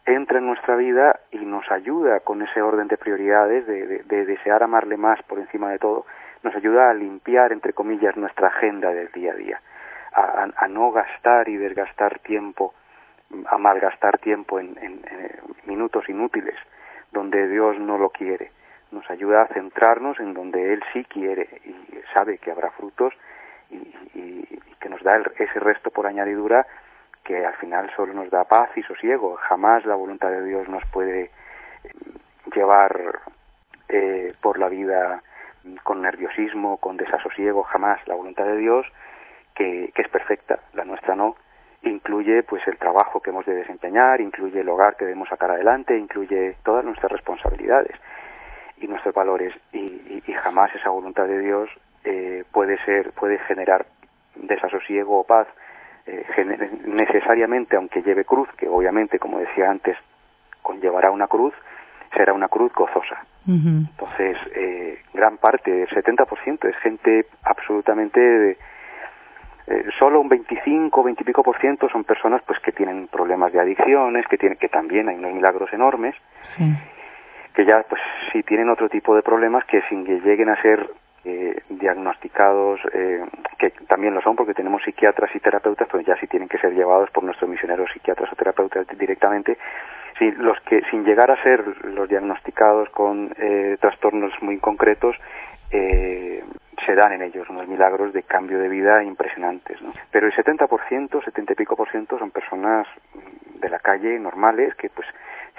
entra 0.07 0.39
en 0.39 0.47
nuestra 0.47 0.77
vida 0.77 1.21
y 1.33 1.39
nos 1.39 1.71
ayuda 1.71 2.21
con 2.21 2.43
ese 2.43 2.63
orden 2.63 2.87
de 2.89 2.97
prioridades, 2.97 3.67
de, 3.67 4.25
desear 4.25 4.63
amarle 4.63 4.97
más 4.97 5.21
por 5.25 5.39
encima 5.39 5.71
de 5.71 5.79
todo, 5.79 6.07
nos 6.43 6.55
ayuda 6.55 6.91
a 6.91 6.95
limpiar, 6.95 7.53
entre 7.53 7.73
comillas, 7.73 8.17
nuestra 8.17 8.49
agenda 8.49 8.91
del 8.91 9.11
día 9.11 9.33
a 9.33 9.35
día, 9.35 9.61
a, 10.13 10.69
no 10.69 10.93
gastar 10.93 11.49
y 11.49 11.57
desgastar 11.57 12.21
tiempo, 12.21 12.73
a 13.47 13.59
malgastar 13.59 14.19
tiempo 14.19 14.61
en, 14.61 14.77
minutos 15.67 16.09
inútiles, 16.09 16.55
donde 17.11 17.49
Dios 17.49 17.79
no 17.81 17.99
lo 17.99 18.11
quiere. 18.11 18.53
Nos 18.91 19.09
ayuda 19.11 19.43
a 19.43 19.49
centrarnos 19.49 20.19
en 20.21 20.35
donde 20.35 20.73
Él 20.73 20.83
sí 20.93 21.05
quiere 21.05 21.49
y 21.65 21.75
sabe 22.15 22.39
que 22.39 22.51
habrá 22.51 22.71
frutos 22.71 23.13
y, 23.71 24.61
que 24.81 24.89
nos 24.89 25.03
da 25.03 25.21
ese 25.39 25.59
resto 25.59 25.91
por 25.91 26.07
añadidura 26.07 26.67
que 27.25 27.45
al 27.45 27.55
final 27.55 27.91
solo 27.97 28.15
nos 28.15 28.31
da 28.31 28.45
paz 28.45 28.71
y 28.77 28.83
sosiego. 28.83 29.37
Jamás 29.37 29.85
la 29.85 29.97
voluntad 29.97 30.31
de 30.31 30.45
Dios 30.45 30.69
nos 30.69 30.85
puede 30.93 31.25
eh, 31.25 31.31
llevar 32.55 33.21
eh, 33.89 34.33
por 34.41 34.59
la 34.59 34.69
vida 34.69 35.23
con 35.83 36.03
nerviosismo, 36.03 36.77
con 36.77 36.97
desasosiego, 36.97 37.65
jamás. 37.65 38.01
La 38.07 38.15
voluntad 38.15 38.45
de 38.45 38.57
Dios, 38.59 38.87
que, 39.55 39.91
que 39.93 40.03
es 40.03 40.09
perfecta, 40.09 40.61
la 40.75 40.85
nuestra 40.85 41.17
no, 41.17 41.35
incluye 41.83 42.45
pues 42.45 42.67
el 42.69 42.79
trabajo 42.79 43.21
que 43.21 43.31
hemos 43.31 43.45
de 43.45 43.55
desempeñar, 43.55 44.21
incluye 44.21 44.61
el 44.61 44.69
hogar 44.69 44.97
que 44.97 45.05
debemos 45.05 45.29
sacar 45.29 45.51
adelante, 45.51 45.99
incluye 45.99 46.57
todas 46.63 46.85
nuestras 46.85 47.11
responsabilidades 47.11 47.97
y 48.79 48.87
nuestros 48.87 49.15
valores. 49.15 49.55
Y, 49.73 50.23
y, 50.27 50.33
jamás 50.33 50.75
esa 50.75 50.91
voluntad 50.91 51.27
de 51.27 51.41
Dios 51.41 51.69
eh, 52.05 52.45
puede 52.53 52.79
ser 52.85 53.13
puede 53.13 53.39
generar 53.41 53.87
desasosiego 54.37 55.21
o 55.21 55.25
paz 55.25 55.49
eh, 56.07 56.25
necesariamente, 56.87 57.77
aunque 57.77 58.03
lleve 58.03 58.25
cruz, 58.25 58.49
que 58.57 58.69
obviamente, 58.69 59.19
como 59.19 59.39
decía 59.39 59.71
antes, 59.71 59.97
conllevará 60.63 61.11
una 61.11 61.27
cruz, 61.27 61.55
será 62.15 62.33
una 62.33 62.49
cruz 62.49 62.73
gozosa. 62.73 63.25
Entonces, 63.49 64.37
eh, 64.57 64.99
gran 65.15 65.37
parte, 65.37 65.83
el 65.83 65.89
70% 65.89 66.69
es 66.69 66.77
gente 66.79 67.27
absolutamente 67.45 68.21
de, 68.21 68.59
eh, 69.69 69.85
solo 69.99 70.21
un 70.21 70.29
25, 70.29 71.03
20 71.03 71.23
y 71.23 71.27
pico 71.27 71.43
por 71.43 71.59
ciento 71.59 71.89
son 71.89 72.05
personas 72.05 72.41
pues 72.47 72.61
que 72.61 72.71
tienen 72.71 73.09
problemas 73.09 73.53
de 73.53 73.61
adicciones, 73.61 74.27
que 74.29 74.39
tienen 74.39 74.59
que 74.59 74.69
también 74.69 75.09
hay 75.09 75.17
unos 75.17 75.33
milagros 75.33 75.73
enormes, 75.73 76.15
que 77.57 77.65
ya 77.65 77.83
pues 77.89 78.03
sí 78.31 78.43
tienen 78.43 78.69
otro 78.69 78.91
tipo 78.91 79.17
de 79.17 79.23
problemas 79.23 79.65
que 79.65 79.81
sin 79.89 80.05
que 80.05 80.21
lleguen 80.21 80.51
a 80.51 80.61
ser 80.61 80.91
eh, 81.25 81.63
diagnosticados, 81.71 82.79
eh, 82.93 83.25
que 83.59 83.71
también 83.89 84.15
lo 84.15 84.21
son 84.21 84.37
porque 84.37 84.53
tenemos 84.53 84.83
psiquiatras 84.83 85.35
y 85.35 85.41
terapeutas, 85.41 85.89
pues 85.91 86.05
ya 86.05 86.17
sí 86.21 86.27
tienen 86.27 86.51
que 86.51 86.59
ser 86.59 86.75
llevados 86.75 87.11
por 87.11 87.25
nuestros 87.25 87.49
misioneros 87.49 87.91
psiquiatras 87.93 88.31
o 88.31 88.37
terapeutas 88.37 88.87
directamente. 88.99 89.57
Sí, 90.19 90.31
los 90.33 90.61
que 90.61 90.83
sin 90.91 91.05
llegar 91.05 91.31
a 91.31 91.43
ser 91.43 91.65
los 91.87 92.07
diagnosticados 92.09 92.91
con 92.91 93.33
eh, 93.39 93.79
trastornos 93.81 94.33
muy 94.43 94.59
concretos, 94.59 95.17
se 95.69 96.95
dan 96.95 97.13
en 97.13 97.23
ellos 97.23 97.51
unos 97.51 97.67
milagros 97.67 98.13
de 98.13 98.23
cambio 98.23 98.59
de 98.59 98.69
vida 98.69 99.03
impresionantes. 99.03 99.83
¿no? 99.83 99.93
Pero 100.13 100.29
el 100.29 100.33
70%, 100.33 101.25
70 101.25 101.53
y 101.53 101.57
pico 101.57 101.75
por 101.75 101.91
ciento 101.91 102.19
son 102.19 102.31
personas 102.31 102.87
de 103.61 103.69
la 103.69 103.81
calle 103.81 104.19
normales 104.21 104.75
que 104.77 104.89
pues 104.91 105.09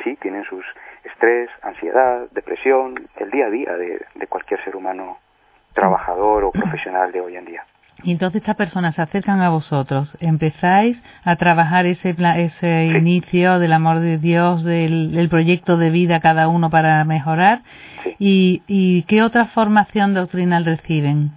sí 0.04 0.16
tienen 0.16 0.44
sus 0.46 0.66
estrés, 1.08 1.50
ansiedad, 1.62 2.28
depresión, 2.32 3.08
el 3.18 3.32
día 3.32 3.48
a 3.48 3.50
día 3.50 3.74
de, 3.74 4.06
de 4.16 4.28
cualquier 4.28 4.64
ser 4.64 4.76
humano 4.76 5.18
trabajador 5.74 6.44
o 6.44 6.52
profesional 6.52 7.12
de 7.12 7.22
hoy 7.22 7.36
en 7.36 7.46
día. 7.46 7.64
Y 8.04 8.12
entonces 8.12 8.42
estas 8.42 8.56
personas 8.56 8.96
se 8.96 9.02
acercan 9.02 9.42
a 9.42 9.50
vosotros, 9.50 10.16
empezáis 10.20 11.04
a 11.24 11.36
trabajar 11.36 11.86
ese, 11.88 12.16
ese 12.38 12.86
inicio 12.86 13.58
del 13.58 13.74
amor 13.74 14.00
de 14.00 14.18
Dios, 14.20 14.64
del, 14.64 15.28
proyecto 15.30 15.78
de 15.78 15.90
vida 15.90 16.20
cada 16.20 16.48
uno 16.48 16.70
para 16.70 17.04
mejorar. 17.06 17.62
Y, 18.20 18.62
¿Y 18.68 19.04
qué 19.04 19.24
otra 19.24 19.46
formación 19.46 20.14
doctrinal 20.14 20.66
reciben? 20.66 21.32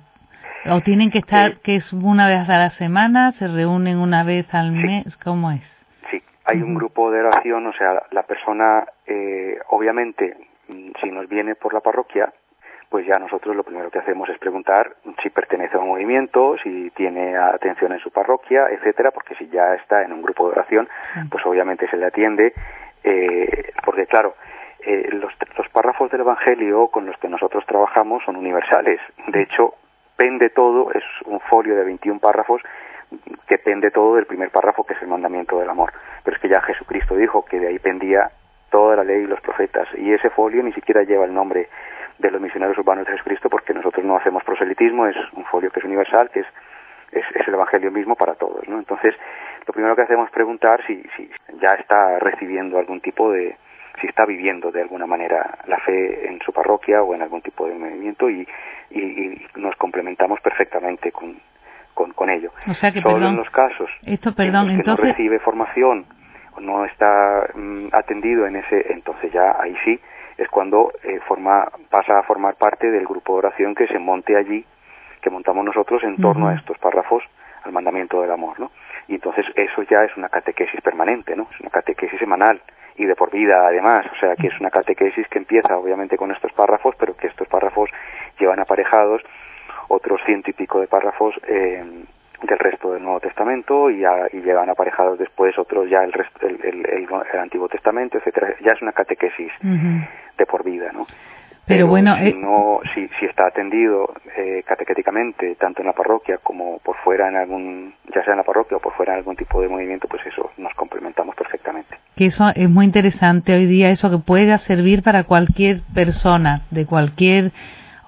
¿O 0.66 0.82
tienen 0.82 1.10
que 1.10 1.18
estar, 1.18 1.60
que 1.60 1.76
es 1.76 1.92
una 1.94 2.28
vez 2.28 2.46
a 2.48 2.58
la 2.58 2.70
semana, 2.70 3.32
se 3.32 3.48
reúnen 3.48 3.98
una 3.98 4.22
vez 4.24 4.52
al 4.54 4.72
mes? 4.72 5.16
¿Cómo 5.16 5.50
es? 5.52 5.79
Hay 6.50 6.62
un 6.62 6.74
grupo 6.74 7.12
de 7.12 7.20
oración, 7.20 7.64
o 7.68 7.72
sea, 7.74 8.02
la 8.10 8.24
persona, 8.24 8.84
eh, 9.06 9.56
obviamente, 9.68 10.36
mm, 10.66 10.90
si 11.00 11.08
nos 11.12 11.28
viene 11.28 11.54
por 11.54 11.72
la 11.72 11.78
parroquia, 11.78 12.32
pues 12.88 13.06
ya 13.06 13.20
nosotros 13.20 13.54
lo 13.54 13.62
primero 13.62 13.88
que 13.88 14.00
hacemos 14.00 14.28
es 14.28 14.36
preguntar 14.38 14.96
si 15.22 15.30
pertenece 15.30 15.76
a 15.76 15.78
un 15.78 15.86
movimiento, 15.86 16.56
si 16.60 16.90
tiene 16.90 17.36
atención 17.36 17.92
en 17.92 18.00
su 18.00 18.10
parroquia, 18.10 18.66
etcétera, 18.68 19.12
porque 19.12 19.36
si 19.36 19.46
ya 19.46 19.74
está 19.76 20.02
en 20.02 20.12
un 20.12 20.22
grupo 20.22 20.46
de 20.48 20.54
oración, 20.54 20.88
pues 21.30 21.46
obviamente 21.46 21.88
se 21.88 21.96
le 21.96 22.06
atiende, 22.06 22.52
eh, 23.04 23.70
porque 23.84 24.06
claro, 24.06 24.34
eh, 24.80 25.08
los, 25.12 25.32
los 25.56 25.68
párrafos 25.68 26.10
del 26.10 26.22
Evangelio 26.22 26.88
con 26.88 27.06
los 27.06 27.16
que 27.18 27.28
nosotros 27.28 27.64
trabajamos 27.64 28.24
son 28.24 28.34
universales. 28.34 29.00
De 29.28 29.42
hecho, 29.42 29.74
pende 30.16 30.50
todo, 30.50 30.90
es 30.90 31.04
un 31.26 31.38
folio 31.38 31.76
de 31.76 31.84
21 31.84 32.18
párrafos 32.18 32.60
que 33.46 33.58
pende 33.58 33.92
todo 33.92 34.16
del 34.16 34.26
primer 34.26 34.50
párrafo 34.50 34.84
que 34.84 34.94
es 34.94 35.02
el 35.02 35.08
mandamiento 35.08 35.60
del 35.60 35.70
amor. 35.70 35.92
Pero 36.24 36.36
es 36.36 36.42
que 36.42 36.48
ya 36.48 36.60
Jesucristo 36.60 37.14
dijo 37.16 37.44
que 37.44 37.58
de 37.58 37.68
ahí 37.68 37.78
pendía 37.78 38.30
toda 38.70 38.96
la 38.96 39.04
ley 39.04 39.22
y 39.22 39.26
los 39.26 39.40
profetas 39.40 39.88
y 39.96 40.12
ese 40.12 40.30
folio 40.30 40.62
ni 40.62 40.72
siquiera 40.72 41.02
lleva 41.02 41.24
el 41.24 41.34
nombre 41.34 41.68
de 42.18 42.30
los 42.30 42.40
misioneros 42.40 42.78
urbanos 42.78 43.06
de 43.06 43.12
Jesucristo 43.12 43.48
porque 43.48 43.74
nosotros 43.74 44.04
no 44.04 44.16
hacemos 44.16 44.44
proselitismo, 44.44 45.06
es 45.06 45.16
un 45.32 45.44
folio 45.44 45.70
que 45.70 45.80
es 45.80 45.84
universal, 45.84 46.30
que 46.30 46.40
es, 46.40 46.46
es, 47.12 47.48
el 47.48 47.54
Evangelio 47.54 47.90
mismo 47.90 48.14
para 48.14 48.34
todos. 48.34 48.68
¿no? 48.68 48.78
Entonces, 48.78 49.14
lo 49.66 49.72
primero 49.72 49.96
que 49.96 50.02
hacemos 50.02 50.26
es 50.26 50.32
preguntar 50.32 50.84
si, 50.86 51.02
si 51.16 51.30
ya 51.60 51.74
está 51.74 52.18
recibiendo 52.18 52.78
algún 52.78 53.00
tipo 53.00 53.32
de, 53.32 53.56
si 54.00 54.06
está 54.06 54.24
viviendo 54.26 54.70
de 54.70 54.82
alguna 54.82 55.06
manera 55.06 55.58
la 55.66 55.78
fe 55.78 56.28
en 56.28 56.40
su 56.40 56.52
parroquia 56.52 57.02
o 57.02 57.14
en 57.14 57.22
algún 57.22 57.42
tipo 57.42 57.66
de 57.66 57.74
movimiento 57.74 58.28
y, 58.28 58.46
y, 58.90 59.46
nos 59.56 59.76
complementamos 59.76 60.40
perfectamente 60.40 61.12
con, 61.12 61.36
con, 61.94 62.12
con 62.12 62.30
ello. 62.30 62.50
O 62.68 62.74
sea 62.74 62.92
que, 62.92 63.00
Solo 63.00 63.26
en 63.26 63.36
los 63.36 63.50
casos 63.50 63.90
esto, 64.02 64.34
perdón, 64.34 64.70
en 64.70 64.78
los 64.78 64.84
que 64.84 64.90
no 64.90 64.96
recibe 64.96 65.38
formación 65.40 66.06
o 66.56 66.60
no 66.60 66.84
está 66.84 67.48
mm, 67.54 67.88
atendido 67.92 68.46
en 68.46 68.56
ese, 68.56 68.92
entonces 68.92 69.32
ya 69.32 69.56
ahí 69.60 69.76
sí 69.84 70.00
es 70.40 70.48
cuando 70.48 70.92
eh, 71.04 71.20
forma, 71.28 71.68
pasa 71.90 72.18
a 72.18 72.22
formar 72.22 72.54
parte 72.54 72.90
del 72.90 73.06
grupo 73.06 73.34
de 73.34 73.46
oración 73.46 73.74
que 73.74 73.86
se 73.86 73.98
monte 73.98 74.36
allí, 74.36 74.64
que 75.20 75.28
montamos 75.28 75.64
nosotros 75.64 76.02
en 76.02 76.16
torno 76.16 76.48
a 76.48 76.54
estos 76.54 76.78
párrafos 76.78 77.22
al 77.62 77.72
mandamiento 77.72 78.22
del 78.22 78.30
amor, 78.30 78.58
¿no? 78.58 78.70
Y 79.06 79.16
entonces 79.16 79.44
eso 79.54 79.82
ya 79.82 80.02
es 80.04 80.16
una 80.16 80.30
catequesis 80.30 80.80
permanente, 80.80 81.36
¿no? 81.36 81.46
Es 81.52 81.60
una 81.60 81.68
catequesis 81.68 82.18
semanal 82.18 82.62
y 82.96 83.04
de 83.04 83.14
por 83.14 83.30
vida 83.30 83.66
además, 83.66 84.06
o 84.12 84.16
sea 84.16 84.34
que 84.34 84.46
es 84.46 84.60
una 84.60 84.70
catequesis 84.70 85.28
que 85.28 85.38
empieza 85.38 85.76
obviamente 85.76 86.16
con 86.16 86.30
estos 86.30 86.52
párrafos, 86.52 86.94
pero 86.98 87.14
que 87.14 87.26
estos 87.26 87.46
párrafos 87.48 87.90
llevan 88.38 88.60
aparejados 88.60 89.22
otros 89.90 90.20
ciento 90.24 90.50
y 90.50 90.54
pico 90.54 90.80
de 90.80 90.86
párrafos 90.86 91.34
eh, 91.46 91.84
del 92.42 92.58
resto 92.58 92.92
del 92.92 93.02
Nuevo 93.02 93.20
Testamento 93.20 93.90
y, 93.90 93.98
llegan 93.98 94.70
aparejados 94.70 95.18
después 95.18 95.58
otros 95.58 95.90
ya 95.90 96.02
el, 96.04 96.12
resto, 96.12 96.46
el, 96.46 97.08
Antiguo 97.38 97.68
Testamento, 97.68 98.18
etcétera. 98.18 98.54
Ya 98.64 98.72
es 98.72 98.82
una 98.82 98.92
catequesis 98.92 99.52
de 99.60 100.46
por 100.46 100.64
vida, 100.64 100.90
¿no? 100.92 101.06
Pero, 101.66 101.86
bueno, 101.86 102.16
si, 102.16 102.28
eh, 102.28 102.36
no, 102.36 102.80
si, 102.94 103.08
si 103.20 103.26
está 103.26 103.46
atendido 103.46 104.12
eh, 104.36 104.64
catequéticamente, 104.66 105.54
tanto 105.54 105.82
en 105.82 105.86
la 105.86 105.92
parroquia 105.92 106.38
como 106.42 106.78
por 106.80 106.96
fuera 106.96 107.28
en 107.28 107.36
algún, 107.36 107.94
ya 108.12 108.24
sea 108.24 108.32
en 108.32 108.38
la 108.38 108.44
parroquia 108.44 108.78
o 108.78 108.80
por 108.80 108.92
fuera 108.94 109.12
en 109.12 109.18
algún 109.18 109.36
tipo 109.36 109.60
de 109.62 109.68
movimiento, 109.68 110.08
pues 110.08 110.26
eso 110.26 110.50
nos 110.56 110.74
complementamos 110.74 111.36
perfectamente. 111.36 111.96
Que 112.16 112.26
eso 112.26 112.50
es 112.56 112.68
muy 112.68 112.86
interesante 112.86 113.54
hoy 113.54 113.66
día, 113.66 113.90
eso 113.90 114.10
que 114.10 114.18
pueda 114.18 114.58
servir 114.58 115.04
para 115.04 115.24
cualquier 115.24 115.82
persona, 115.94 116.62
de 116.72 116.86
cualquier 116.86 117.52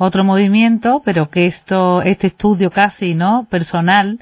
otro 0.02 0.24
movimiento, 0.24 1.02
pero 1.04 1.30
que 1.30 1.46
esto, 1.46 2.02
este 2.02 2.28
estudio 2.28 2.70
casi, 2.70 3.14
¿no? 3.14 3.46
Personal, 3.50 4.18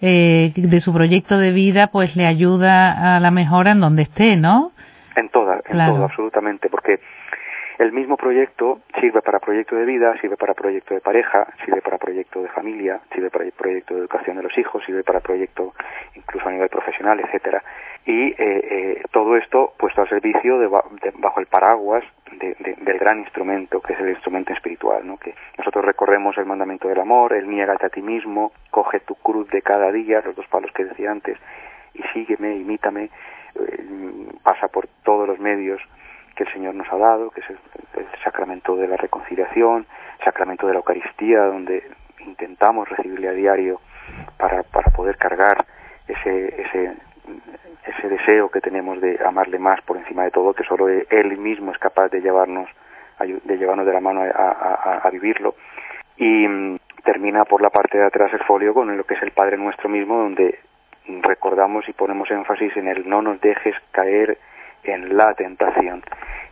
eh, 0.00 0.52
de 0.54 0.80
su 0.80 0.92
proyecto 0.92 1.38
de 1.38 1.52
vida, 1.52 1.88
pues 1.88 2.16
le 2.16 2.26
ayuda 2.26 3.16
a 3.16 3.20
la 3.20 3.30
mejora 3.30 3.72
en 3.72 3.80
donde 3.80 4.02
esté, 4.02 4.36
¿no? 4.36 4.72
En 5.16 5.28
todas, 5.30 5.62
en 5.66 5.78
todo, 5.78 6.04
absolutamente, 6.04 6.68
porque 6.68 7.00
el 7.78 7.92
mismo 7.92 8.16
proyecto 8.16 8.80
sirve 9.00 9.20
para 9.20 9.38
proyecto 9.38 9.76
de 9.76 9.84
vida, 9.84 10.18
sirve 10.20 10.36
para 10.36 10.54
proyecto 10.54 10.94
de 10.94 11.00
pareja, 11.00 11.46
sirve 11.64 11.82
para 11.82 11.98
proyecto 11.98 12.42
de 12.42 12.48
familia, 12.48 13.00
sirve 13.12 13.30
para 13.30 13.44
proyecto 13.50 13.94
de 13.94 14.00
educación 14.00 14.36
de 14.36 14.42
los 14.44 14.56
hijos, 14.56 14.82
sirve 14.84 15.04
para 15.04 15.20
proyecto 15.20 15.74
incluso 16.14 16.48
a 16.48 16.52
nivel 16.52 16.68
profesional, 16.68 17.20
etcétera. 17.20 17.62
Y 18.06 18.28
eh, 18.28 18.34
eh, 18.38 19.02
todo 19.10 19.36
esto 19.36 19.74
puesto 19.76 20.00
al 20.00 20.08
servicio 20.08 20.58
de, 20.58 20.68
bajo 20.68 21.40
el 21.40 21.46
paraguas 21.46 22.04
del 22.32 22.98
gran 22.98 23.20
instrumento 23.20 23.80
que 23.80 23.92
es 23.92 24.00
el 24.00 24.10
instrumento 24.10 24.52
espiritual, 24.52 25.06
¿no? 25.06 25.18
Que 25.18 25.34
nosotros 25.58 25.84
recorremos 25.84 26.36
el 26.38 26.46
mandamiento 26.46 26.88
del 26.88 27.00
amor, 27.00 27.32
el 27.32 27.48
niégate 27.48 27.86
a 27.86 27.88
ti 27.90 28.02
mismo, 28.02 28.52
coge 28.70 29.00
tu 29.00 29.14
cruz 29.16 29.48
de 29.50 29.62
cada 29.62 29.92
día, 29.92 30.22
los 30.24 30.34
dos 30.34 30.46
palos 30.48 30.72
que 30.72 30.84
decía 30.84 31.10
antes, 31.10 31.38
y 31.94 32.02
sígueme, 32.14 32.56
imítame, 32.56 33.10
eh, 33.54 33.84
pasa 34.42 34.68
por 34.68 34.86
todos 35.02 35.26
los 35.28 35.38
medios 35.38 35.80
que 36.36 36.44
el 36.44 36.52
Señor 36.52 36.74
nos 36.74 36.90
ha 36.92 36.96
dado, 36.96 37.30
que 37.30 37.40
es 37.40 37.50
el, 37.50 37.58
sacramento 38.22 38.76
de 38.76 38.88
la 38.88 38.96
reconciliación, 38.96 39.86
sacramento 40.24 40.66
de 40.66 40.72
la 40.72 40.78
Eucaristía, 40.80 41.44
donde 41.44 41.82
intentamos 42.20 42.88
recibirle 42.88 43.28
a 43.28 43.32
diario 43.32 43.80
para, 44.36 44.64
para 44.64 44.90
poder 44.90 45.16
cargar 45.16 45.64
ese, 46.08 46.60
ese, 46.60 46.92
ese 47.86 48.08
deseo 48.08 48.50
que 48.50 48.60
tenemos 48.60 49.00
de 49.00 49.18
amarle 49.24 49.58
más 49.58 49.80
por 49.82 49.96
encima 49.96 50.24
de 50.24 50.32
todo, 50.32 50.54
que 50.54 50.64
solo 50.64 50.88
Él 50.88 51.38
mismo 51.38 51.70
es 51.70 51.78
capaz 51.78 52.08
de 52.08 52.20
llevarnos, 52.20 52.68
de 53.18 53.56
llevarnos 53.56 53.86
de 53.86 53.92
la 53.92 54.00
mano 54.00 54.22
a, 54.22 55.00
a 55.04 55.10
vivirlo. 55.10 55.54
Y 56.16 56.48
mm, 56.48 56.78
termina 57.04 57.44
por 57.44 57.62
la 57.62 57.70
parte 57.70 57.96
de 57.96 58.04
atrás 58.04 58.32
el 58.32 58.42
folio 58.44 58.74
con 58.74 58.94
lo 58.96 59.04
que 59.04 59.14
es 59.14 59.22
el 59.22 59.30
Padre 59.30 59.56
Nuestro 59.56 59.88
mismo, 59.88 60.18
donde 60.18 60.58
recordamos 61.22 61.88
y 61.88 61.92
ponemos 61.92 62.30
énfasis 62.30 62.76
en 62.76 62.88
el 62.88 63.08
no 63.08 63.22
nos 63.22 63.40
dejes 63.40 63.76
caer 63.92 64.38
en 64.86 65.16
la 65.16 65.34
tentación. 65.34 66.02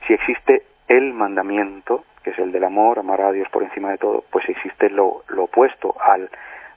Si 0.07 0.15
existe 0.15 0.63
el 0.89 1.13
mandamiento, 1.13 2.05
que 2.23 2.31
es 2.31 2.39
el 2.39 2.53
del 2.53 2.65
amor, 2.65 2.99
amar 2.99 3.21
a 3.21 3.33
Dios 3.33 3.49
por 3.51 3.63
encima 3.63 3.91
de 3.91 3.99
todo, 3.99 4.25
pues 4.31 4.49
existe 4.49 4.91
lo, 4.91 5.23
opuesto 5.37 5.95
al, 6.01 6.29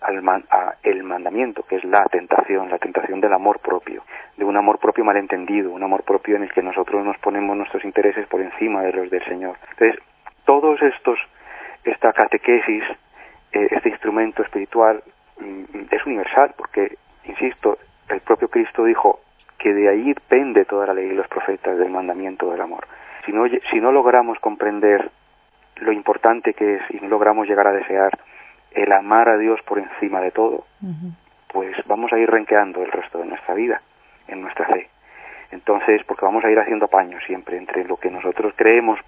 al 0.01 0.43
a 0.49 0.75
el 0.83 1.03
mandamiento, 1.03 1.63
que 1.63 1.77
es 1.77 1.83
la 1.83 2.03
tentación, 2.05 2.69
la 2.69 2.77
tentación 2.77 3.19
del 3.19 3.33
amor 3.33 3.59
propio, 3.59 4.03
de 4.37 4.45
un 4.45 4.55
amor 4.55 4.79
propio 4.79 5.03
malentendido, 5.03 5.71
un 5.71 5.83
amor 5.83 6.03
propio 6.03 6.35
en 6.35 6.43
el 6.43 6.51
que 6.51 6.61
nosotros 6.61 7.03
nos 7.05 7.17
ponemos 7.17 7.55
nuestros 7.57 7.83
intereses 7.83 8.27
por 8.27 8.41
encima 8.41 8.81
de 8.83 8.93
los 8.93 9.09
del 9.09 9.23
Señor. 9.25 9.57
Entonces, 9.71 10.01
todos 10.45 10.81
estos, 10.81 11.19
esta 11.83 12.13
catequesis, 12.13 12.83
eh, 13.51 13.67
este 13.71 13.89
instrumento 13.89 14.43
espiritual 14.43 15.03
mm, 15.39 15.85
es 15.91 16.05
universal, 16.05 16.53
porque, 16.57 16.97
insisto, 17.25 17.77
el 18.09 18.21
propio 18.21 18.47
Cristo 18.47 18.83
dijo, 18.85 19.19
que 19.57 19.73
de 19.73 19.89
ahí 19.89 20.13
pende 20.27 20.65
toda 20.65 20.87
la 20.87 20.93
ley 20.93 21.07
y 21.07 21.15
los 21.15 21.27
profetas 21.27 21.77
del 21.77 21.89
mandamiento 21.89 22.51
del 22.51 22.61
amor. 22.61 22.87
Si 23.25 23.31
no, 23.31 23.45
si 23.71 23.79
no 23.81 23.91
logramos 23.91 24.39
comprender 24.39 25.09
lo 25.77 25.91
importante 25.91 26.53
que 26.53 26.75
es 26.75 26.81
y 26.91 26.99
no 26.99 27.09
logramos 27.09 27.47
llegar 27.47 27.67
a 27.67 27.71
desear 27.71 28.17
el 28.71 28.91
amar 28.91 29.29
a 29.29 29.37
Dios 29.37 29.59
por 29.63 29.79
encima 29.79 30.21
de 30.21 30.31
todo, 30.31 30.65
pues 31.51 31.75
vamos 31.87 32.13
a 32.13 32.19
ir 32.19 32.29
renqueando 32.29 32.83
el 32.83 32.91
resto 32.91 33.19
de 33.19 33.25
nuestra 33.25 33.53
vida, 33.53 33.81
en 34.27 34.41
nuestra 34.41 34.65
fe. 34.67 34.89
Entonces, 35.51 36.03
porque 36.05 36.25
vamos 36.25 36.43
a 36.43 36.51
ir 36.51 36.59
haciendo 36.59 36.87
paños 36.87 37.23
siempre 37.25 37.57
entre 37.57 37.85
lo 37.85 37.97
que 37.97 38.11
nosotros 38.11 38.53
creemos 38.55 38.99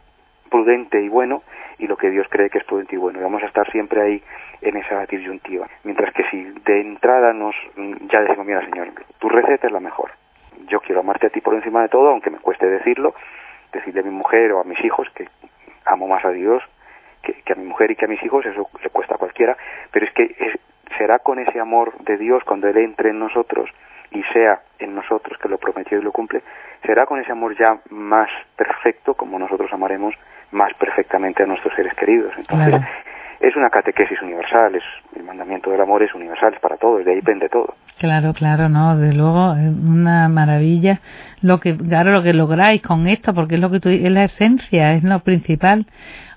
prudente 0.50 1.02
y 1.02 1.10
bueno 1.10 1.44
y 1.78 1.86
lo 1.86 1.96
que 1.98 2.10
Dios 2.10 2.28
cree 2.30 2.50
que 2.50 2.58
es 2.58 2.64
prudente 2.64 2.96
y 2.96 2.98
bueno. 2.98 3.20
Y 3.20 3.24
vamos 3.24 3.44
a 3.44 3.48
estar 3.48 3.70
siempre 3.72 4.02
ahí 4.02 4.24
en 4.62 4.78
esa 4.78 5.06
disyuntiva. 5.06 5.68
Mientras 5.84 6.14
que 6.14 6.24
si 6.32 6.44
de 6.66 6.82
entrada 6.82 7.34
nos 7.34 7.56
ya 8.12 8.22
decimos, 8.22 8.48
mira 8.48 8.66
Señor, 8.66 8.92
tu 9.20 9.30
receta 9.30 9.68
es 9.68 9.74
la 9.74 9.80
mejor 9.80 10.12
yo 10.68 10.80
quiero 10.82 11.02
amarte 11.02 11.28
a 11.28 11.30
ti 11.30 11.42
por 11.42 11.54
encima 11.54 11.82
de 11.82 11.90
todo, 11.90 12.10
aunque 12.10 12.30
me 12.30 12.40
cueste 12.40 12.68
decirlo, 12.68 13.14
decirle 13.72 14.02
a 14.02 14.04
mi 14.04 14.12
mujer 14.12 14.52
o 14.54 14.62
a 14.62 14.64
mis 14.64 14.84
hijos 14.84 15.08
que 15.16 15.28
amo 15.86 16.08
más 16.08 16.24
a 16.26 16.32
Dios 16.32 16.64
que, 17.22 17.54
a 17.54 17.56
mi 17.56 17.66
mujer 17.66 17.92
y 17.92 17.96
que 17.96 18.06
a 18.06 18.08
mis 18.08 18.24
hijos, 18.24 18.46
eso 18.46 18.70
le 18.82 18.90
cuesta 18.90 19.16
a 19.16 19.18
cualquiera, 19.18 19.58
pero 19.92 20.06
es 20.06 20.14
que 20.14 20.60
será 20.98 21.20
con 21.20 21.40
ese 21.40 21.60
amor 21.60 21.98
de 22.00 22.18
Dios 22.18 22.44
cuando 22.44 22.68
Él 22.68 22.78
entre 22.78 23.10
en 23.10 23.20
nosotros 23.20 23.70
y 24.12 24.24
sea 24.34 24.62
en 24.80 24.96
nosotros 24.96 25.38
que 25.38 25.50
lo 25.50 25.58
prometió 25.58 26.00
y 26.00 26.02
lo 26.02 26.12
cumple, 26.12 26.42
será 26.84 27.06
con 27.06 27.20
ese 27.20 27.32
amor 27.32 27.56
ya 27.58 27.78
más 27.90 28.30
perfecto 28.56 29.14
como 29.14 29.38
nosotros 29.38 29.72
amaremos 29.72 30.16
más 30.52 30.74
perfectamente 30.76 31.44
a 31.44 31.46
nuestros 31.46 31.76
seres 31.76 31.94
queridos. 31.94 32.34
Entonces, 32.38 32.82
es 33.40 33.56
una 33.56 33.70
catequesis 33.70 34.22
universal, 34.22 34.76
es 34.76 34.84
el 35.16 35.24
mandamiento 35.24 35.72
del 35.72 35.80
amor 35.82 36.04
es 36.04 36.14
universal 36.14 36.54
es 36.54 36.60
para 36.60 36.78
todos, 36.78 37.06
de 37.06 37.14
ahí 37.14 37.22
pende 37.22 37.48
todo. 37.50 37.76
Claro, 37.98 38.34
claro, 38.34 38.70
no, 38.70 38.98
de 38.98 39.14
luego 39.14 39.56
es 39.56 39.72
una 39.72 40.28
maravilla 40.30 41.00
lo 41.42 41.60
que 41.60 41.76
claro 41.76 42.12
lo 42.12 42.22
que 42.22 42.34
lográis 42.34 42.82
con 42.82 43.08
esto, 43.08 43.34
porque 43.34 43.56
es 43.56 43.62
lo 43.62 43.72
que 43.72 43.80
tú, 43.80 43.90
es 43.90 44.12
la 44.12 44.26
esencia, 44.26 44.94
es 44.94 45.04
lo 45.04 45.20
principal. 45.20 45.86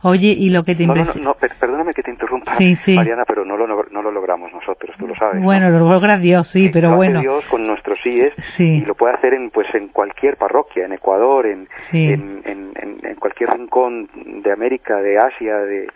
Oye, 0.05 0.35
y 0.37 0.51
lo 0.51 0.65
que 0.65 0.75
te 0.75 0.85
no, 0.85 0.97
no, 0.97 1.15
no, 1.15 1.35
perdóname 1.35 1.95
que 1.95 2.03
te 2.03 2.11
interrumpa, 2.11 2.55
Mariana, 2.55 3.23
pero 3.25 3.45
no 3.45 3.57
lo, 3.57 3.67
no 3.69 4.03
lo 4.03 4.11
logramos 4.11 4.53
nosotros, 4.53 4.97
tú 4.99 5.07
lo 5.07 5.15
sabes. 5.15 5.41
Bueno, 5.41 5.71
lo 5.71 5.79
logra 5.89 6.19
Dios, 6.19 6.49
sí, 6.49 6.71
pero 6.73 6.91
lo 6.91 6.97
bueno. 6.97 7.21
Hace 7.21 7.29
Dios 7.29 7.45
con 7.47 7.65
nuestros 7.65 8.01
síes 8.03 8.33
y 8.59 8.81
lo 8.81 8.97
puede 8.97 9.15
hacer 9.15 9.35
en 9.35 9.51
pues 9.51 9.73
en 9.75 9.89
cualquier 9.89 10.37
parroquia, 10.37 10.87
en 10.87 10.93
Ecuador, 10.93 11.47
en, 11.47 11.69
en, 11.93 12.43
en, 12.45 12.73
en 13.03 13.17
cualquier 13.17 13.51
rincón 13.51 14.09
de 14.43 14.53
América, 14.53 14.97
de 14.97 15.19
Asia, 15.19 15.57
de 15.59 15.87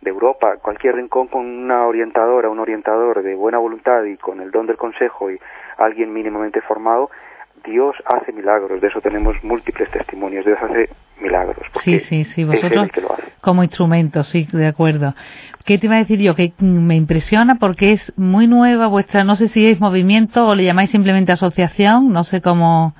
de 0.00 0.10
Europa, 0.10 0.56
cualquier 0.62 0.96
rincón 0.96 1.28
con 1.28 1.44
una 1.44 1.86
orientadora, 1.86 2.48
un 2.48 2.58
orientador 2.58 3.22
de 3.22 3.34
buena 3.34 3.58
voluntad 3.58 4.04
y 4.04 4.16
con 4.16 4.40
el 4.40 4.50
don 4.50 4.66
del 4.66 4.76
consejo 4.76 5.30
y 5.30 5.38
alguien 5.78 6.12
mínimamente 6.12 6.60
formado, 6.60 7.10
Dios 7.64 7.96
hace 8.04 8.32
milagros, 8.32 8.80
de 8.80 8.88
eso 8.88 9.00
tenemos 9.00 9.42
múltiples 9.42 9.90
testimonios, 9.90 10.44
Dios 10.44 10.58
hace 10.62 10.88
milagros. 11.20 11.66
Sí, 11.80 11.98
sí, 11.98 12.24
sí, 12.24 12.44
vosotros 12.44 12.88
como 13.40 13.62
instrumento, 13.62 14.22
sí, 14.22 14.48
de 14.52 14.66
acuerdo. 14.66 15.14
¿Qué 15.64 15.78
te 15.78 15.86
iba 15.86 15.96
a 15.96 15.98
decir 15.98 16.20
yo? 16.20 16.34
Que 16.34 16.52
me 16.60 16.94
impresiona 16.94 17.56
porque 17.56 17.92
es 17.92 18.12
muy 18.16 18.46
nueva 18.46 18.86
vuestra, 18.86 19.24
no 19.24 19.34
sé 19.34 19.48
si 19.48 19.66
es 19.66 19.80
movimiento 19.80 20.46
o 20.46 20.54
le 20.54 20.64
llamáis 20.64 20.90
simplemente 20.90 21.32
asociación, 21.32 22.12
no 22.12 22.24
sé 22.24 22.40
cómo 22.40 22.94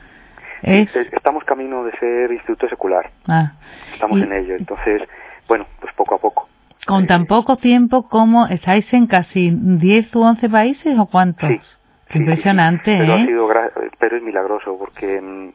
es. 0.62 0.94
estamos 0.96 1.44
camino 1.44 1.85
de 1.85 1.92
ser 1.98 2.32
instituto 2.32 2.68
secular. 2.68 3.11
Ah. 3.28 3.52
Estamos 3.92 4.20
en 4.20 4.32
ello, 4.32 4.56
entonces, 4.56 5.02
bueno, 5.46 5.66
pues 5.80 5.92
poco 5.94 6.16
a 6.16 6.18
poco. 6.18 6.48
Con 6.87 7.07
tan 7.07 7.27
poco 7.27 7.57
tiempo 7.57 8.09
como 8.09 8.46
estáis 8.46 8.92
en 8.94 9.07
casi 9.07 9.51
10 9.53 10.14
u 10.14 10.22
11 10.22 10.49
países 10.49 10.99
o 10.99 11.07
cuántos? 11.07 11.51
Sí. 11.51 11.61
Qué 12.09 12.18
impresionante, 12.18 12.96
pero 12.99 13.14
¿eh? 13.16 13.90
pero 13.99 14.16
es 14.16 14.22
milagroso 14.22 14.77
porque 14.79 15.20
mm, 15.20 15.49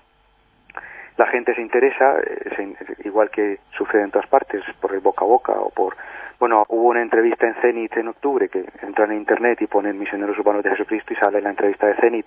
la 1.17 1.27
gente 1.27 1.55
se 1.55 1.61
interesa, 1.61 2.19
eh, 2.19 2.75
igual 3.05 3.29
que 3.29 3.59
sucede 3.77 4.03
en 4.03 4.11
todas 4.11 4.27
partes, 4.27 4.61
por 4.79 4.93
el 4.93 4.99
boca 4.99 5.23
a 5.23 5.27
boca 5.27 5.53
o 5.53 5.69
por... 5.69 5.95
Bueno, 6.39 6.65
hubo 6.69 6.89
una 6.89 7.01
entrevista 7.01 7.47
en 7.47 7.53
Zenit 7.61 7.95
en 7.97 8.07
octubre 8.07 8.49
que 8.49 8.65
entran 8.81 9.11
en 9.11 9.19
internet 9.19 9.61
y 9.61 9.67
ponen 9.67 9.99
Misioneros 9.99 10.37
Urbanos 10.39 10.63
de 10.63 10.71
Jesucristo 10.71 11.13
y 11.13 11.15
sale 11.15 11.39
la 11.39 11.51
entrevista 11.51 11.85
de 11.85 11.95
Zenit 11.97 12.25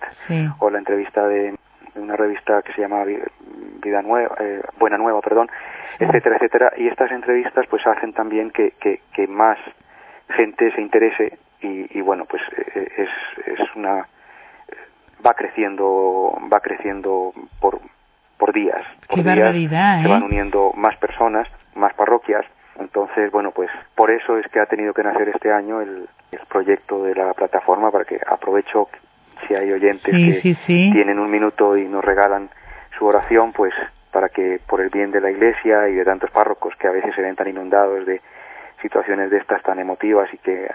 o 0.59 0.69
la 0.69 0.79
entrevista 0.79 1.27
de 1.27 1.53
una 1.95 2.15
revista 2.15 2.61
que 2.61 2.71
se 2.73 2.81
llama 2.81 3.03
Vida 3.85 4.01
Nueva, 4.01 4.35
eh, 4.39 4.61
Buena 4.77 4.97
Nueva, 4.97 5.21
perdón, 5.21 5.49
etcétera, 5.99 6.35
etcétera. 6.35 6.73
Y 6.77 6.87
estas 6.87 7.11
entrevistas 7.11 7.65
pues 7.69 7.85
hacen 7.87 8.13
también 8.13 8.51
que, 8.51 8.71
que, 8.79 9.01
que 9.13 9.27
más 9.27 9.57
gente 10.35 10.71
se 10.73 10.81
interese 10.81 11.37
y, 11.61 11.97
y 11.97 12.01
bueno, 12.01 12.25
pues 12.25 12.41
eh, 12.75 12.87
es, 12.97 13.09
es 13.47 13.75
una 13.75 14.07
va 15.25 15.33
creciendo 15.33 16.37
va 16.51 16.59
creciendo 16.59 17.33
por 17.59 17.79
por 18.37 18.53
días 18.53 18.81
por 19.07 19.23
Qué 19.23 19.23
días 19.23 19.53
se 20.01 20.07
van 20.07 20.21
¿eh? 20.21 20.25
uniendo 20.25 20.71
más 20.75 20.95
personas 20.97 21.47
más 21.75 21.93
parroquias 21.93 22.45
entonces 22.79 23.31
bueno 23.31 23.51
pues 23.51 23.69
por 23.95 24.11
eso 24.11 24.37
es 24.37 24.45
que 24.51 24.59
ha 24.59 24.65
tenido 24.65 24.93
que 24.93 25.03
nacer 25.03 25.29
este 25.29 25.51
año 25.51 25.81
el, 25.81 26.07
el 26.31 26.39
proyecto 26.47 27.03
de 27.03 27.15
la 27.15 27.33
plataforma 27.33 27.91
para 27.91 28.05
que 28.05 28.19
aprovecho 28.27 28.89
si 29.47 29.55
hay 29.55 29.71
oyentes 29.71 30.13
que 30.13 30.55
tienen 30.65 31.19
un 31.19 31.29
minuto 31.29 31.77
y 31.77 31.85
nos 31.87 32.03
regalan 32.03 32.49
su 32.97 33.05
oración, 33.05 33.53
pues 33.53 33.73
para 34.11 34.29
que 34.29 34.59
por 34.67 34.81
el 34.81 34.89
bien 34.89 35.11
de 35.11 35.21
la 35.21 35.29
Iglesia 35.29 35.89
y 35.89 35.95
de 35.95 36.05
tantos 36.05 36.31
párrocos 36.31 36.73
que 36.77 36.87
a 36.87 36.91
veces 36.91 37.13
se 37.15 37.21
ven 37.21 37.35
tan 37.35 37.49
inundados 37.49 38.05
de 38.05 38.21
situaciones 38.81 39.29
de 39.29 39.37
estas 39.37 39.61
tan 39.63 39.79
emotivas 39.79 40.33
y 40.33 40.37
que 40.37 40.69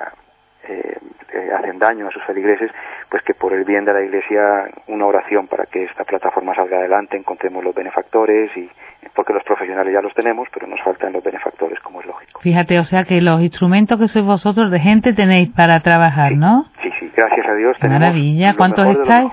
eh, 0.70 0.98
eh, 1.32 1.50
hacen 1.56 1.78
daño 1.78 2.08
a 2.08 2.10
sus 2.10 2.22
feligreses, 2.24 2.70
pues 3.08 3.22
que 3.22 3.34
por 3.34 3.52
el 3.52 3.64
bien 3.64 3.84
de 3.84 3.92
la 3.92 4.02
Iglesia 4.02 4.70
una 4.86 5.06
oración 5.06 5.46
para 5.48 5.66
que 5.66 5.84
esta 5.84 6.04
plataforma 6.04 6.54
salga 6.54 6.78
adelante, 6.78 7.16
encontremos 7.16 7.64
los 7.64 7.74
benefactores 7.74 8.56
y 8.56 8.70
porque 9.14 9.32
los 9.32 9.42
profesionales 9.42 9.92
ya 9.92 10.00
los 10.00 10.14
tenemos, 10.14 10.48
pero 10.52 10.66
nos 10.66 10.80
faltan 10.82 11.12
los 11.12 11.24
benefactores, 11.24 11.80
como 11.80 12.00
es 12.00 12.06
lógico. 12.06 12.40
Fíjate, 12.40 12.78
o 12.78 12.84
sea 12.84 13.04
que 13.04 13.20
los 13.20 13.40
instrumentos 13.40 13.98
que 13.98 14.08
sois 14.08 14.24
vosotros 14.24 14.70
de 14.70 14.78
gente 14.80 15.12
tenéis 15.12 15.50
para 15.50 15.80
trabajar, 15.80 16.32
¿no? 16.36 16.66
Sí, 16.82 16.90
sí, 17.00 17.10
gracias 17.16 17.46
a 17.46 17.54
Dios 17.54 17.76
tenemos 17.80 18.00
Maravilla, 18.00 18.54
¿cuántos 18.56 18.86
estáis? 18.86 19.30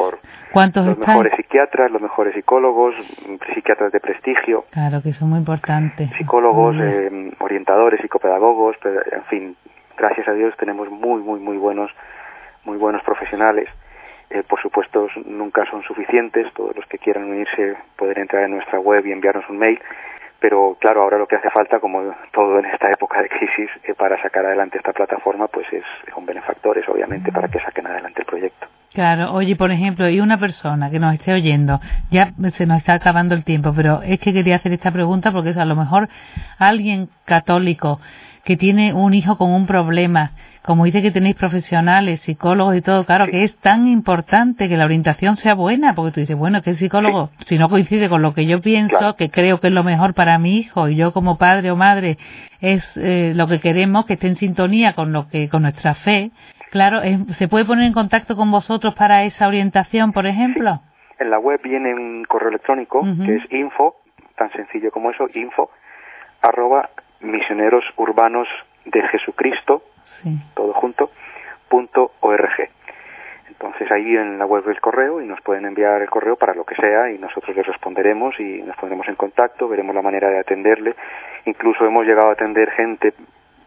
¿Cuántos 0.52 0.86
los 0.88 0.97
mejores 0.97 1.34
psiquiatras, 1.36 1.91
los 1.91 2.02
mejores 2.02 2.34
psicólogos, 2.34 2.95
psiquiatras 3.54 3.91
de 3.91 4.00
prestigio. 4.00 4.65
Claro, 4.71 5.02
que 5.04 5.13
son 5.13 5.30
muy 5.30 5.39
importantes. 5.39 6.10
Psicólogos, 6.17 6.76
eh, 6.80 7.32
orientadores, 7.39 8.02
psicopedagogos, 8.02 8.76
en 9.12 9.23
fin, 9.26 9.56
gracias 9.98 10.28
a 10.28 10.34
Dios 10.34 10.56
tenemos 10.58 10.90
muy, 10.90 11.22
muy, 11.22 11.40
muy 11.40 11.58
buenos, 11.58 11.92
muy 12.64 12.78
buenos 12.78 13.02
profesionales 13.04 13.68
Eh, 14.30 14.44
por 14.44 14.62
supuesto, 14.62 15.08
nunca 15.26 15.64
son 15.72 15.84
suficientes. 15.84 16.52
Todos 16.54 16.76
los 16.76 16.86
que 16.88 16.98
quieran 16.98 17.30
unirse 17.30 17.78
pueden 17.96 18.20
entrar 18.20 18.44
en 18.44 18.52
nuestra 18.52 18.80
web 18.80 19.06
y 19.06 19.12
enviarnos 19.12 19.50
un 19.50 19.58
mail. 19.58 19.80
Pero 20.40 20.78
claro, 20.80 21.02
ahora 21.02 21.18
lo 21.18 21.28
que 21.28 21.38
hace 21.38 21.50
falta, 21.50 21.80
como 21.80 22.14
todo 22.32 22.60
en 22.60 22.66
esta 22.66 22.92
época 22.92 23.22
de 23.22 23.30
crisis, 23.30 23.70
eh, 23.86 23.94
para 23.96 24.22
sacar 24.22 24.46
adelante 24.46 24.78
esta 24.78 24.92
plataforma, 24.92 25.48
pues 25.48 25.66
es 25.72 25.84
con 26.14 26.26
benefactores, 26.26 26.88
obviamente, 26.90 27.32
para 27.32 27.48
que 27.48 27.60
saquen 27.60 27.88
adelante 27.88 28.22
el 28.22 28.26
proyecto. 28.26 28.68
Claro, 28.94 29.34
oye, 29.34 29.56
por 29.56 29.72
ejemplo, 29.72 30.08
y 30.10 30.20
una 30.20 30.38
persona 30.38 30.92
que 30.92 31.00
nos 31.00 31.14
esté 31.14 31.34
oyendo, 31.34 31.80
ya 32.12 32.34
se 32.52 32.66
nos 32.66 32.78
está 32.78 32.94
acabando 32.94 33.34
el 33.34 33.44
tiempo, 33.44 33.74
pero 33.76 34.02
es 34.04 34.20
que 34.20 34.34
quería 34.34 34.58
hacer 34.58 34.74
esta 34.74 34.92
pregunta 34.92 35.32
porque 35.32 35.50
es 35.50 35.58
a 35.58 35.66
lo 35.66 35.76
mejor 35.76 36.08
alguien 36.60 37.10
católico 37.26 38.00
que 38.48 38.56
tiene 38.56 38.94
un 38.94 39.14
hijo 39.14 39.38
con 39.38 39.52
un 39.52 39.68
problema 39.68 40.32
como 40.68 40.84
dice 40.84 41.02
que 41.02 41.12
tenéis 41.12 41.38
profesionales, 41.38 42.20
psicólogos 42.20 42.76
y 42.76 42.82
todo, 42.82 43.06
claro 43.06 43.28
que 43.28 43.44
es 43.44 43.58
tan 43.58 43.88
importante 43.88 44.68
que 44.68 44.76
la 44.76 44.84
orientación 44.84 45.38
sea 45.38 45.54
buena, 45.54 45.96
porque 45.96 46.12
tú 46.12 46.20
dices, 46.20 46.36
bueno, 46.36 46.62
que 46.62 46.72
el 46.72 46.76
psicólogo, 46.76 47.30
si 47.40 47.58
no 47.58 47.70
coincide 47.70 48.10
con 48.10 48.22
lo 48.22 48.34
que 48.34 48.46
yo 48.46 48.60
pienso, 48.60 49.16
que 49.16 49.30
creo 49.30 49.62
que 49.62 49.68
es 49.68 49.74
lo 49.74 49.86
mejor 49.86 50.14
para 50.14 50.38
mi 50.40 50.58
hijo, 50.58 50.90
y 50.90 50.98
yo 50.98 51.14
como 51.14 51.38
padre 51.38 51.72
o 51.72 51.78
madre 51.78 52.18
es 52.60 52.98
eh, 52.98 53.32
lo 53.34 53.48
que 53.48 53.62
queremos, 53.62 54.06
que 54.06 54.16
esté 54.16 54.28
en 54.28 54.36
sintonía 54.36 54.92
con 54.92 55.14
lo 55.14 55.30
que, 55.30 55.48
con 55.48 55.62
nuestra 55.62 55.94
fe, 55.94 56.32
claro, 56.70 57.00
¿se 57.38 57.48
puede 57.48 57.64
poner 57.64 57.86
en 57.86 57.94
contacto 57.94 58.36
con 58.36 58.52
vosotros 58.52 58.94
para 58.94 59.24
esa 59.24 59.48
orientación, 59.48 60.12
por 60.12 60.28
ejemplo? 60.28 60.82
En 61.18 61.30
la 61.30 61.40
web 61.40 61.62
viene 61.64 61.94
un 61.94 62.26
correo 62.26 62.50
electrónico 62.50 63.04
que 63.26 63.36
es 63.38 63.52
info, 63.54 63.96
tan 64.36 64.52
sencillo 64.52 64.92
como 64.92 65.12
eso, 65.12 65.28
info, 65.34 65.72
arroba 66.42 66.90
misioneros 67.21 67.84
urbanos 67.97 68.47
de 68.86 69.01
Jesucristo 69.10 69.84
todo 70.53 70.73
junto, 70.73 71.10
punto 71.69 72.12
org. 72.21 72.69
Entonces 73.47 73.91
ahí 73.91 74.15
en 74.15 74.38
la 74.38 74.45
web 74.45 74.63
del 74.65 74.80
correo 74.80 75.21
y 75.21 75.25
nos 75.25 75.41
pueden 75.41 75.65
enviar 75.65 76.01
el 76.01 76.10
correo 76.10 76.36
para 76.36 76.53
lo 76.53 76.63
que 76.63 76.75
sea 76.75 77.10
y 77.10 77.17
nosotros 77.17 77.56
les 77.56 77.65
responderemos 77.65 78.39
y 78.39 78.62
nos 78.62 78.75
pondremos 78.77 79.08
en 79.08 79.15
contacto, 79.15 79.67
veremos 79.67 79.95
la 79.95 80.01
manera 80.01 80.30
de 80.30 80.39
atenderle. 80.39 80.95
Incluso 81.45 81.86
hemos 81.86 82.06
llegado 82.06 82.30
a 82.30 82.34
atender 82.34 82.69
gente, 82.71 83.13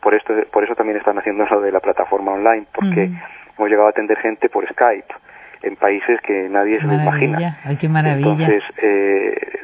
por 0.00 0.14
esto, 0.14 0.34
por 0.52 0.64
eso 0.64 0.74
también 0.74 0.98
están 0.98 1.18
haciendo 1.18 1.44
lo 1.46 1.60
de 1.60 1.72
la 1.72 1.80
plataforma 1.80 2.32
online, 2.32 2.66
porque 2.72 3.10
hemos 3.58 3.68
llegado 3.68 3.88
a 3.88 3.90
atender 3.90 4.18
gente 4.18 4.48
por 4.48 4.66
Skype 4.68 5.14
en 5.62 5.76
países 5.76 6.20
que 6.22 6.48
nadie 6.48 6.80
se 6.80 6.86
lo 6.86 6.94
imagina. 6.94 7.58
Ay, 7.64 7.76
qué 7.76 7.88
maravilla. 7.88 8.30
Entonces, 8.30 8.62
eh, 8.82 9.60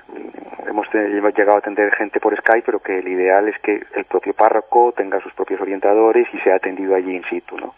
hemos, 0.69 0.87
llegado 1.37 1.57
a 1.57 1.59
atender 1.59 1.93
gente 1.95 2.21
por 2.21 2.37
Skype, 2.37 2.63
pero 2.65 2.81
que 2.81 2.99
el 2.99 3.09
ideal 3.09 3.49
es 3.49 3.59
que 3.61 3.81
el 3.95 4.05
propio 4.05 4.35
párroco 4.35 4.93
tenga 4.97 5.21
sus 5.21 5.33
propios 5.35 5.61
orientadores 5.61 6.27
y 6.33 6.39
sea 6.39 6.57
atendido 6.57 6.95
allí 6.95 7.15
in 7.15 7.25
situ, 7.31 7.57
¿no? 7.59 7.75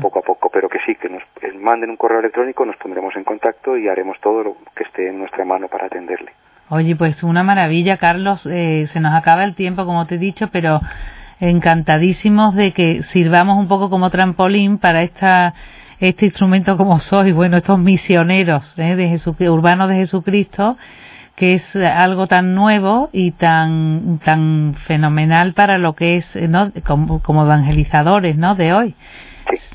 Poco 0.00 0.20
a 0.20 0.22
poco, 0.22 0.48
pero 0.50 0.68
que 0.68 0.78
sí, 0.86 0.94
que 0.94 1.10
nos 1.10 1.22
eh, 1.42 1.52
manden 1.52 1.90
un 1.90 1.96
correo 1.96 2.20
electrónico, 2.20 2.64
nos 2.64 2.76
pondremos 2.76 3.14
en 3.16 3.24
contacto 3.24 3.76
y 3.76 3.86
haremos 3.86 4.18
todo 4.20 4.42
lo 4.42 4.56
que 4.74 4.84
esté 4.84 5.08
en 5.08 5.18
nuestra 5.18 5.44
mano 5.44 5.68
para 5.68 5.86
atenderle. 5.86 6.32
Oye, 6.70 6.96
pues 6.96 7.22
una 7.22 7.42
maravilla, 7.42 7.98
Carlos. 7.98 8.46
Eh, 8.50 8.86
se 8.86 9.00
nos 9.00 9.12
acaba 9.14 9.44
el 9.44 9.54
tiempo, 9.54 9.84
como 9.84 10.06
te 10.06 10.14
he 10.14 10.18
dicho, 10.18 10.48
pero 10.50 10.80
encantadísimos 11.40 12.54
de 12.54 12.72
que 12.72 13.02
sirvamos 13.02 13.58
un 13.58 13.68
poco 13.68 13.90
como 13.90 14.10
trampolín 14.10 14.78
para 14.78 15.02
esta 15.02 15.54
este 16.00 16.26
instrumento 16.26 16.76
como 16.76 16.98
sois, 17.00 17.34
bueno, 17.34 17.56
estos 17.56 17.78
misioneros 17.78 18.74
¿eh? 18.78 18.96
de 18.96 19.50
urbanos 19.50 19.88
de 19.88 19.96
Jesucristo, 19.96 20.76
que 21.34 21.54
es 21.54 21.76
algo 21.76 22.26
tan 22.26 22.54
nuevo 22.54 23.10
y 23.12 23.30
tan 23.32 24.20
tan 24.24 24.74
fenomenal 24.86 25.54
para 25.54 25.78
lo 25.78 25.94
que 25.94 26.16
es 26.16 26.36
¿no? 26.48 26.72
como, 26.84 27.42
evangelizadores 27.44 28.36
¿no? 28.36 28.54
de 28.54 28.72
hoy. 28.72 28.94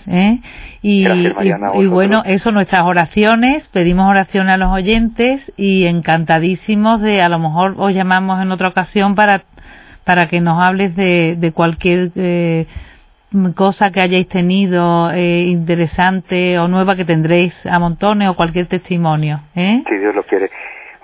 ¿Eh? 0.05 0.39
Y, 0.81 1.07
y, 1.07 1.87
bueno, 1.87 2.21
eso, 2.25 2.51
nuestras 2.51 2.83
oraciones, 2.85 3.67
pedimos 3.69 4.07
oraciones 4.07 4.53
a 4.53 4.57
los 4.57 4.71
oyentes 4.71 5.51
y 5.57 5.85
encantadísimos 5.85 7.01
de, 7.01 7.21
a 7.21 7.29
lo 7.29 7.39
mejor 7.39 7.75
os 7.77 7.93
llamamos 7.93 8.41
en 8.41 8.51
otra 8.51 8.67
ocasión 8.67 9.15
para, 9.15 9.45
para 10.03 10.27
que 10.27 10.41
nos 10.41 10.61
hables 10.61 10.95
de, 10.95 11.37
de 11.39 11.51
cualquier 11.53 12.11
eh, 12.15 12.67
cosa 13.55 13.91
que 13.91 14.01
hayáis 14.01 14.27
tenido 14.27 15.11
eh, 15.11 15.41
interesante 15.41 16.59
o 16.59 16.67
nueva 16.67 16.95
que 16.95 17.05
tendréis 17.05 17.65
a 17.65 17.79
montones 17.79 18.29
o 18.29 18.35
cualquier 18.35 18.67
testimonio. 18.67 19.39
¿eh? 19.55 19.83
Si 19.87 19.97
Dios 19.97 20.15
lo 20.15 20.23
quiere. 20.23 20.49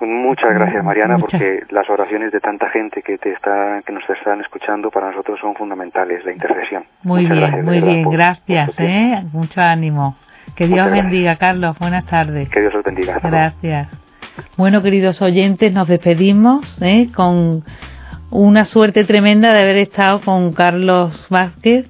Muchas 0.01 0.53
gracias, 0.53 0.81
Mariana, 0.81 1.17
porque 1.17 1.63
las 1.71 1.89
oraciones 1.89 2.31
de 2.31 2.39
tanta 2.39 2.69
gente 2.69 3.01
que 3.01 3.17
te 3.17 3.33
está, 3.33 3.81
que 3.85 3.91
nos 3.91 4.09
están 4.09 4.39
escuchando 4.39 4.89
para 4.89 5.07
nosotros 5.11 5.37
son 5.41 5.55
fundamentales, 5.55 6.23
la 6.23 6.31
intercesión. 6.31 6.85
Muy 7.03 7.25
bien, 7.25 7.65
muy 7.65 7.81
bien, 7.81 8.09
gracias, 8.09 8.73
¿eh? 8.79 9.21
mucho 9.33 9.59
ánimo. 9.59 10.15
Que 10.55 10.67
Dios 10.67 10.89
bendiga, 10.89 11.35
Carlos. 11.35 11.77
Buenas 11.79 12.05
tardes. 12.05 12.49
Que 12.49 12.61
Dios 12.61 12.73
os 12.75 12.83
bendiga. 12.83 13.19
Gracias. 13.21 13.89
Bueno, 14.55 14.81
queridos 14.81 15.21
oyentes, 15.21 15.73
nos 15.73 15.87
despedimos 15.87 16.81
¿eh? 16.81 17.07
con 17.13 17.63
una 18.31 18.65
suerte 18.65 19.03
tremenda 19.03 19.53
de 19.53 19.61
haber 19.61 19.77
estado 19.77 20.21
con 20.21 20.53
Carlos 20.53 21.27
Vázquez 21.29 21.89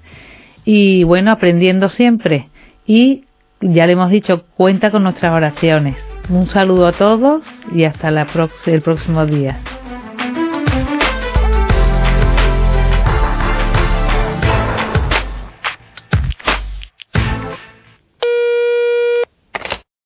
y 0.71 1.03
bueno, 1.03 1.31
aprendiendo 1.31 1.89
siempre. 1.89 2.49
Y 2.85 3.23
ya 3.59 3.87
le 3.87 3.93
hemos 3.93 4.11
dicho, 4.11 4.45
cuenta 4.55 4.91
con 4.91 5.01
nuestras 5.01 5.33
oraciones. 5.33 5.95
Un 6.29 6.47
saludo 6.47 6.85
a 6.85 6.91
todos 6.91 7.43
y 7.73 7.85
hasta 7.85 8.11
la 8.11 8.27
el 8.67 8.81
próximo 8.83 9.25
día. 9.25 9.59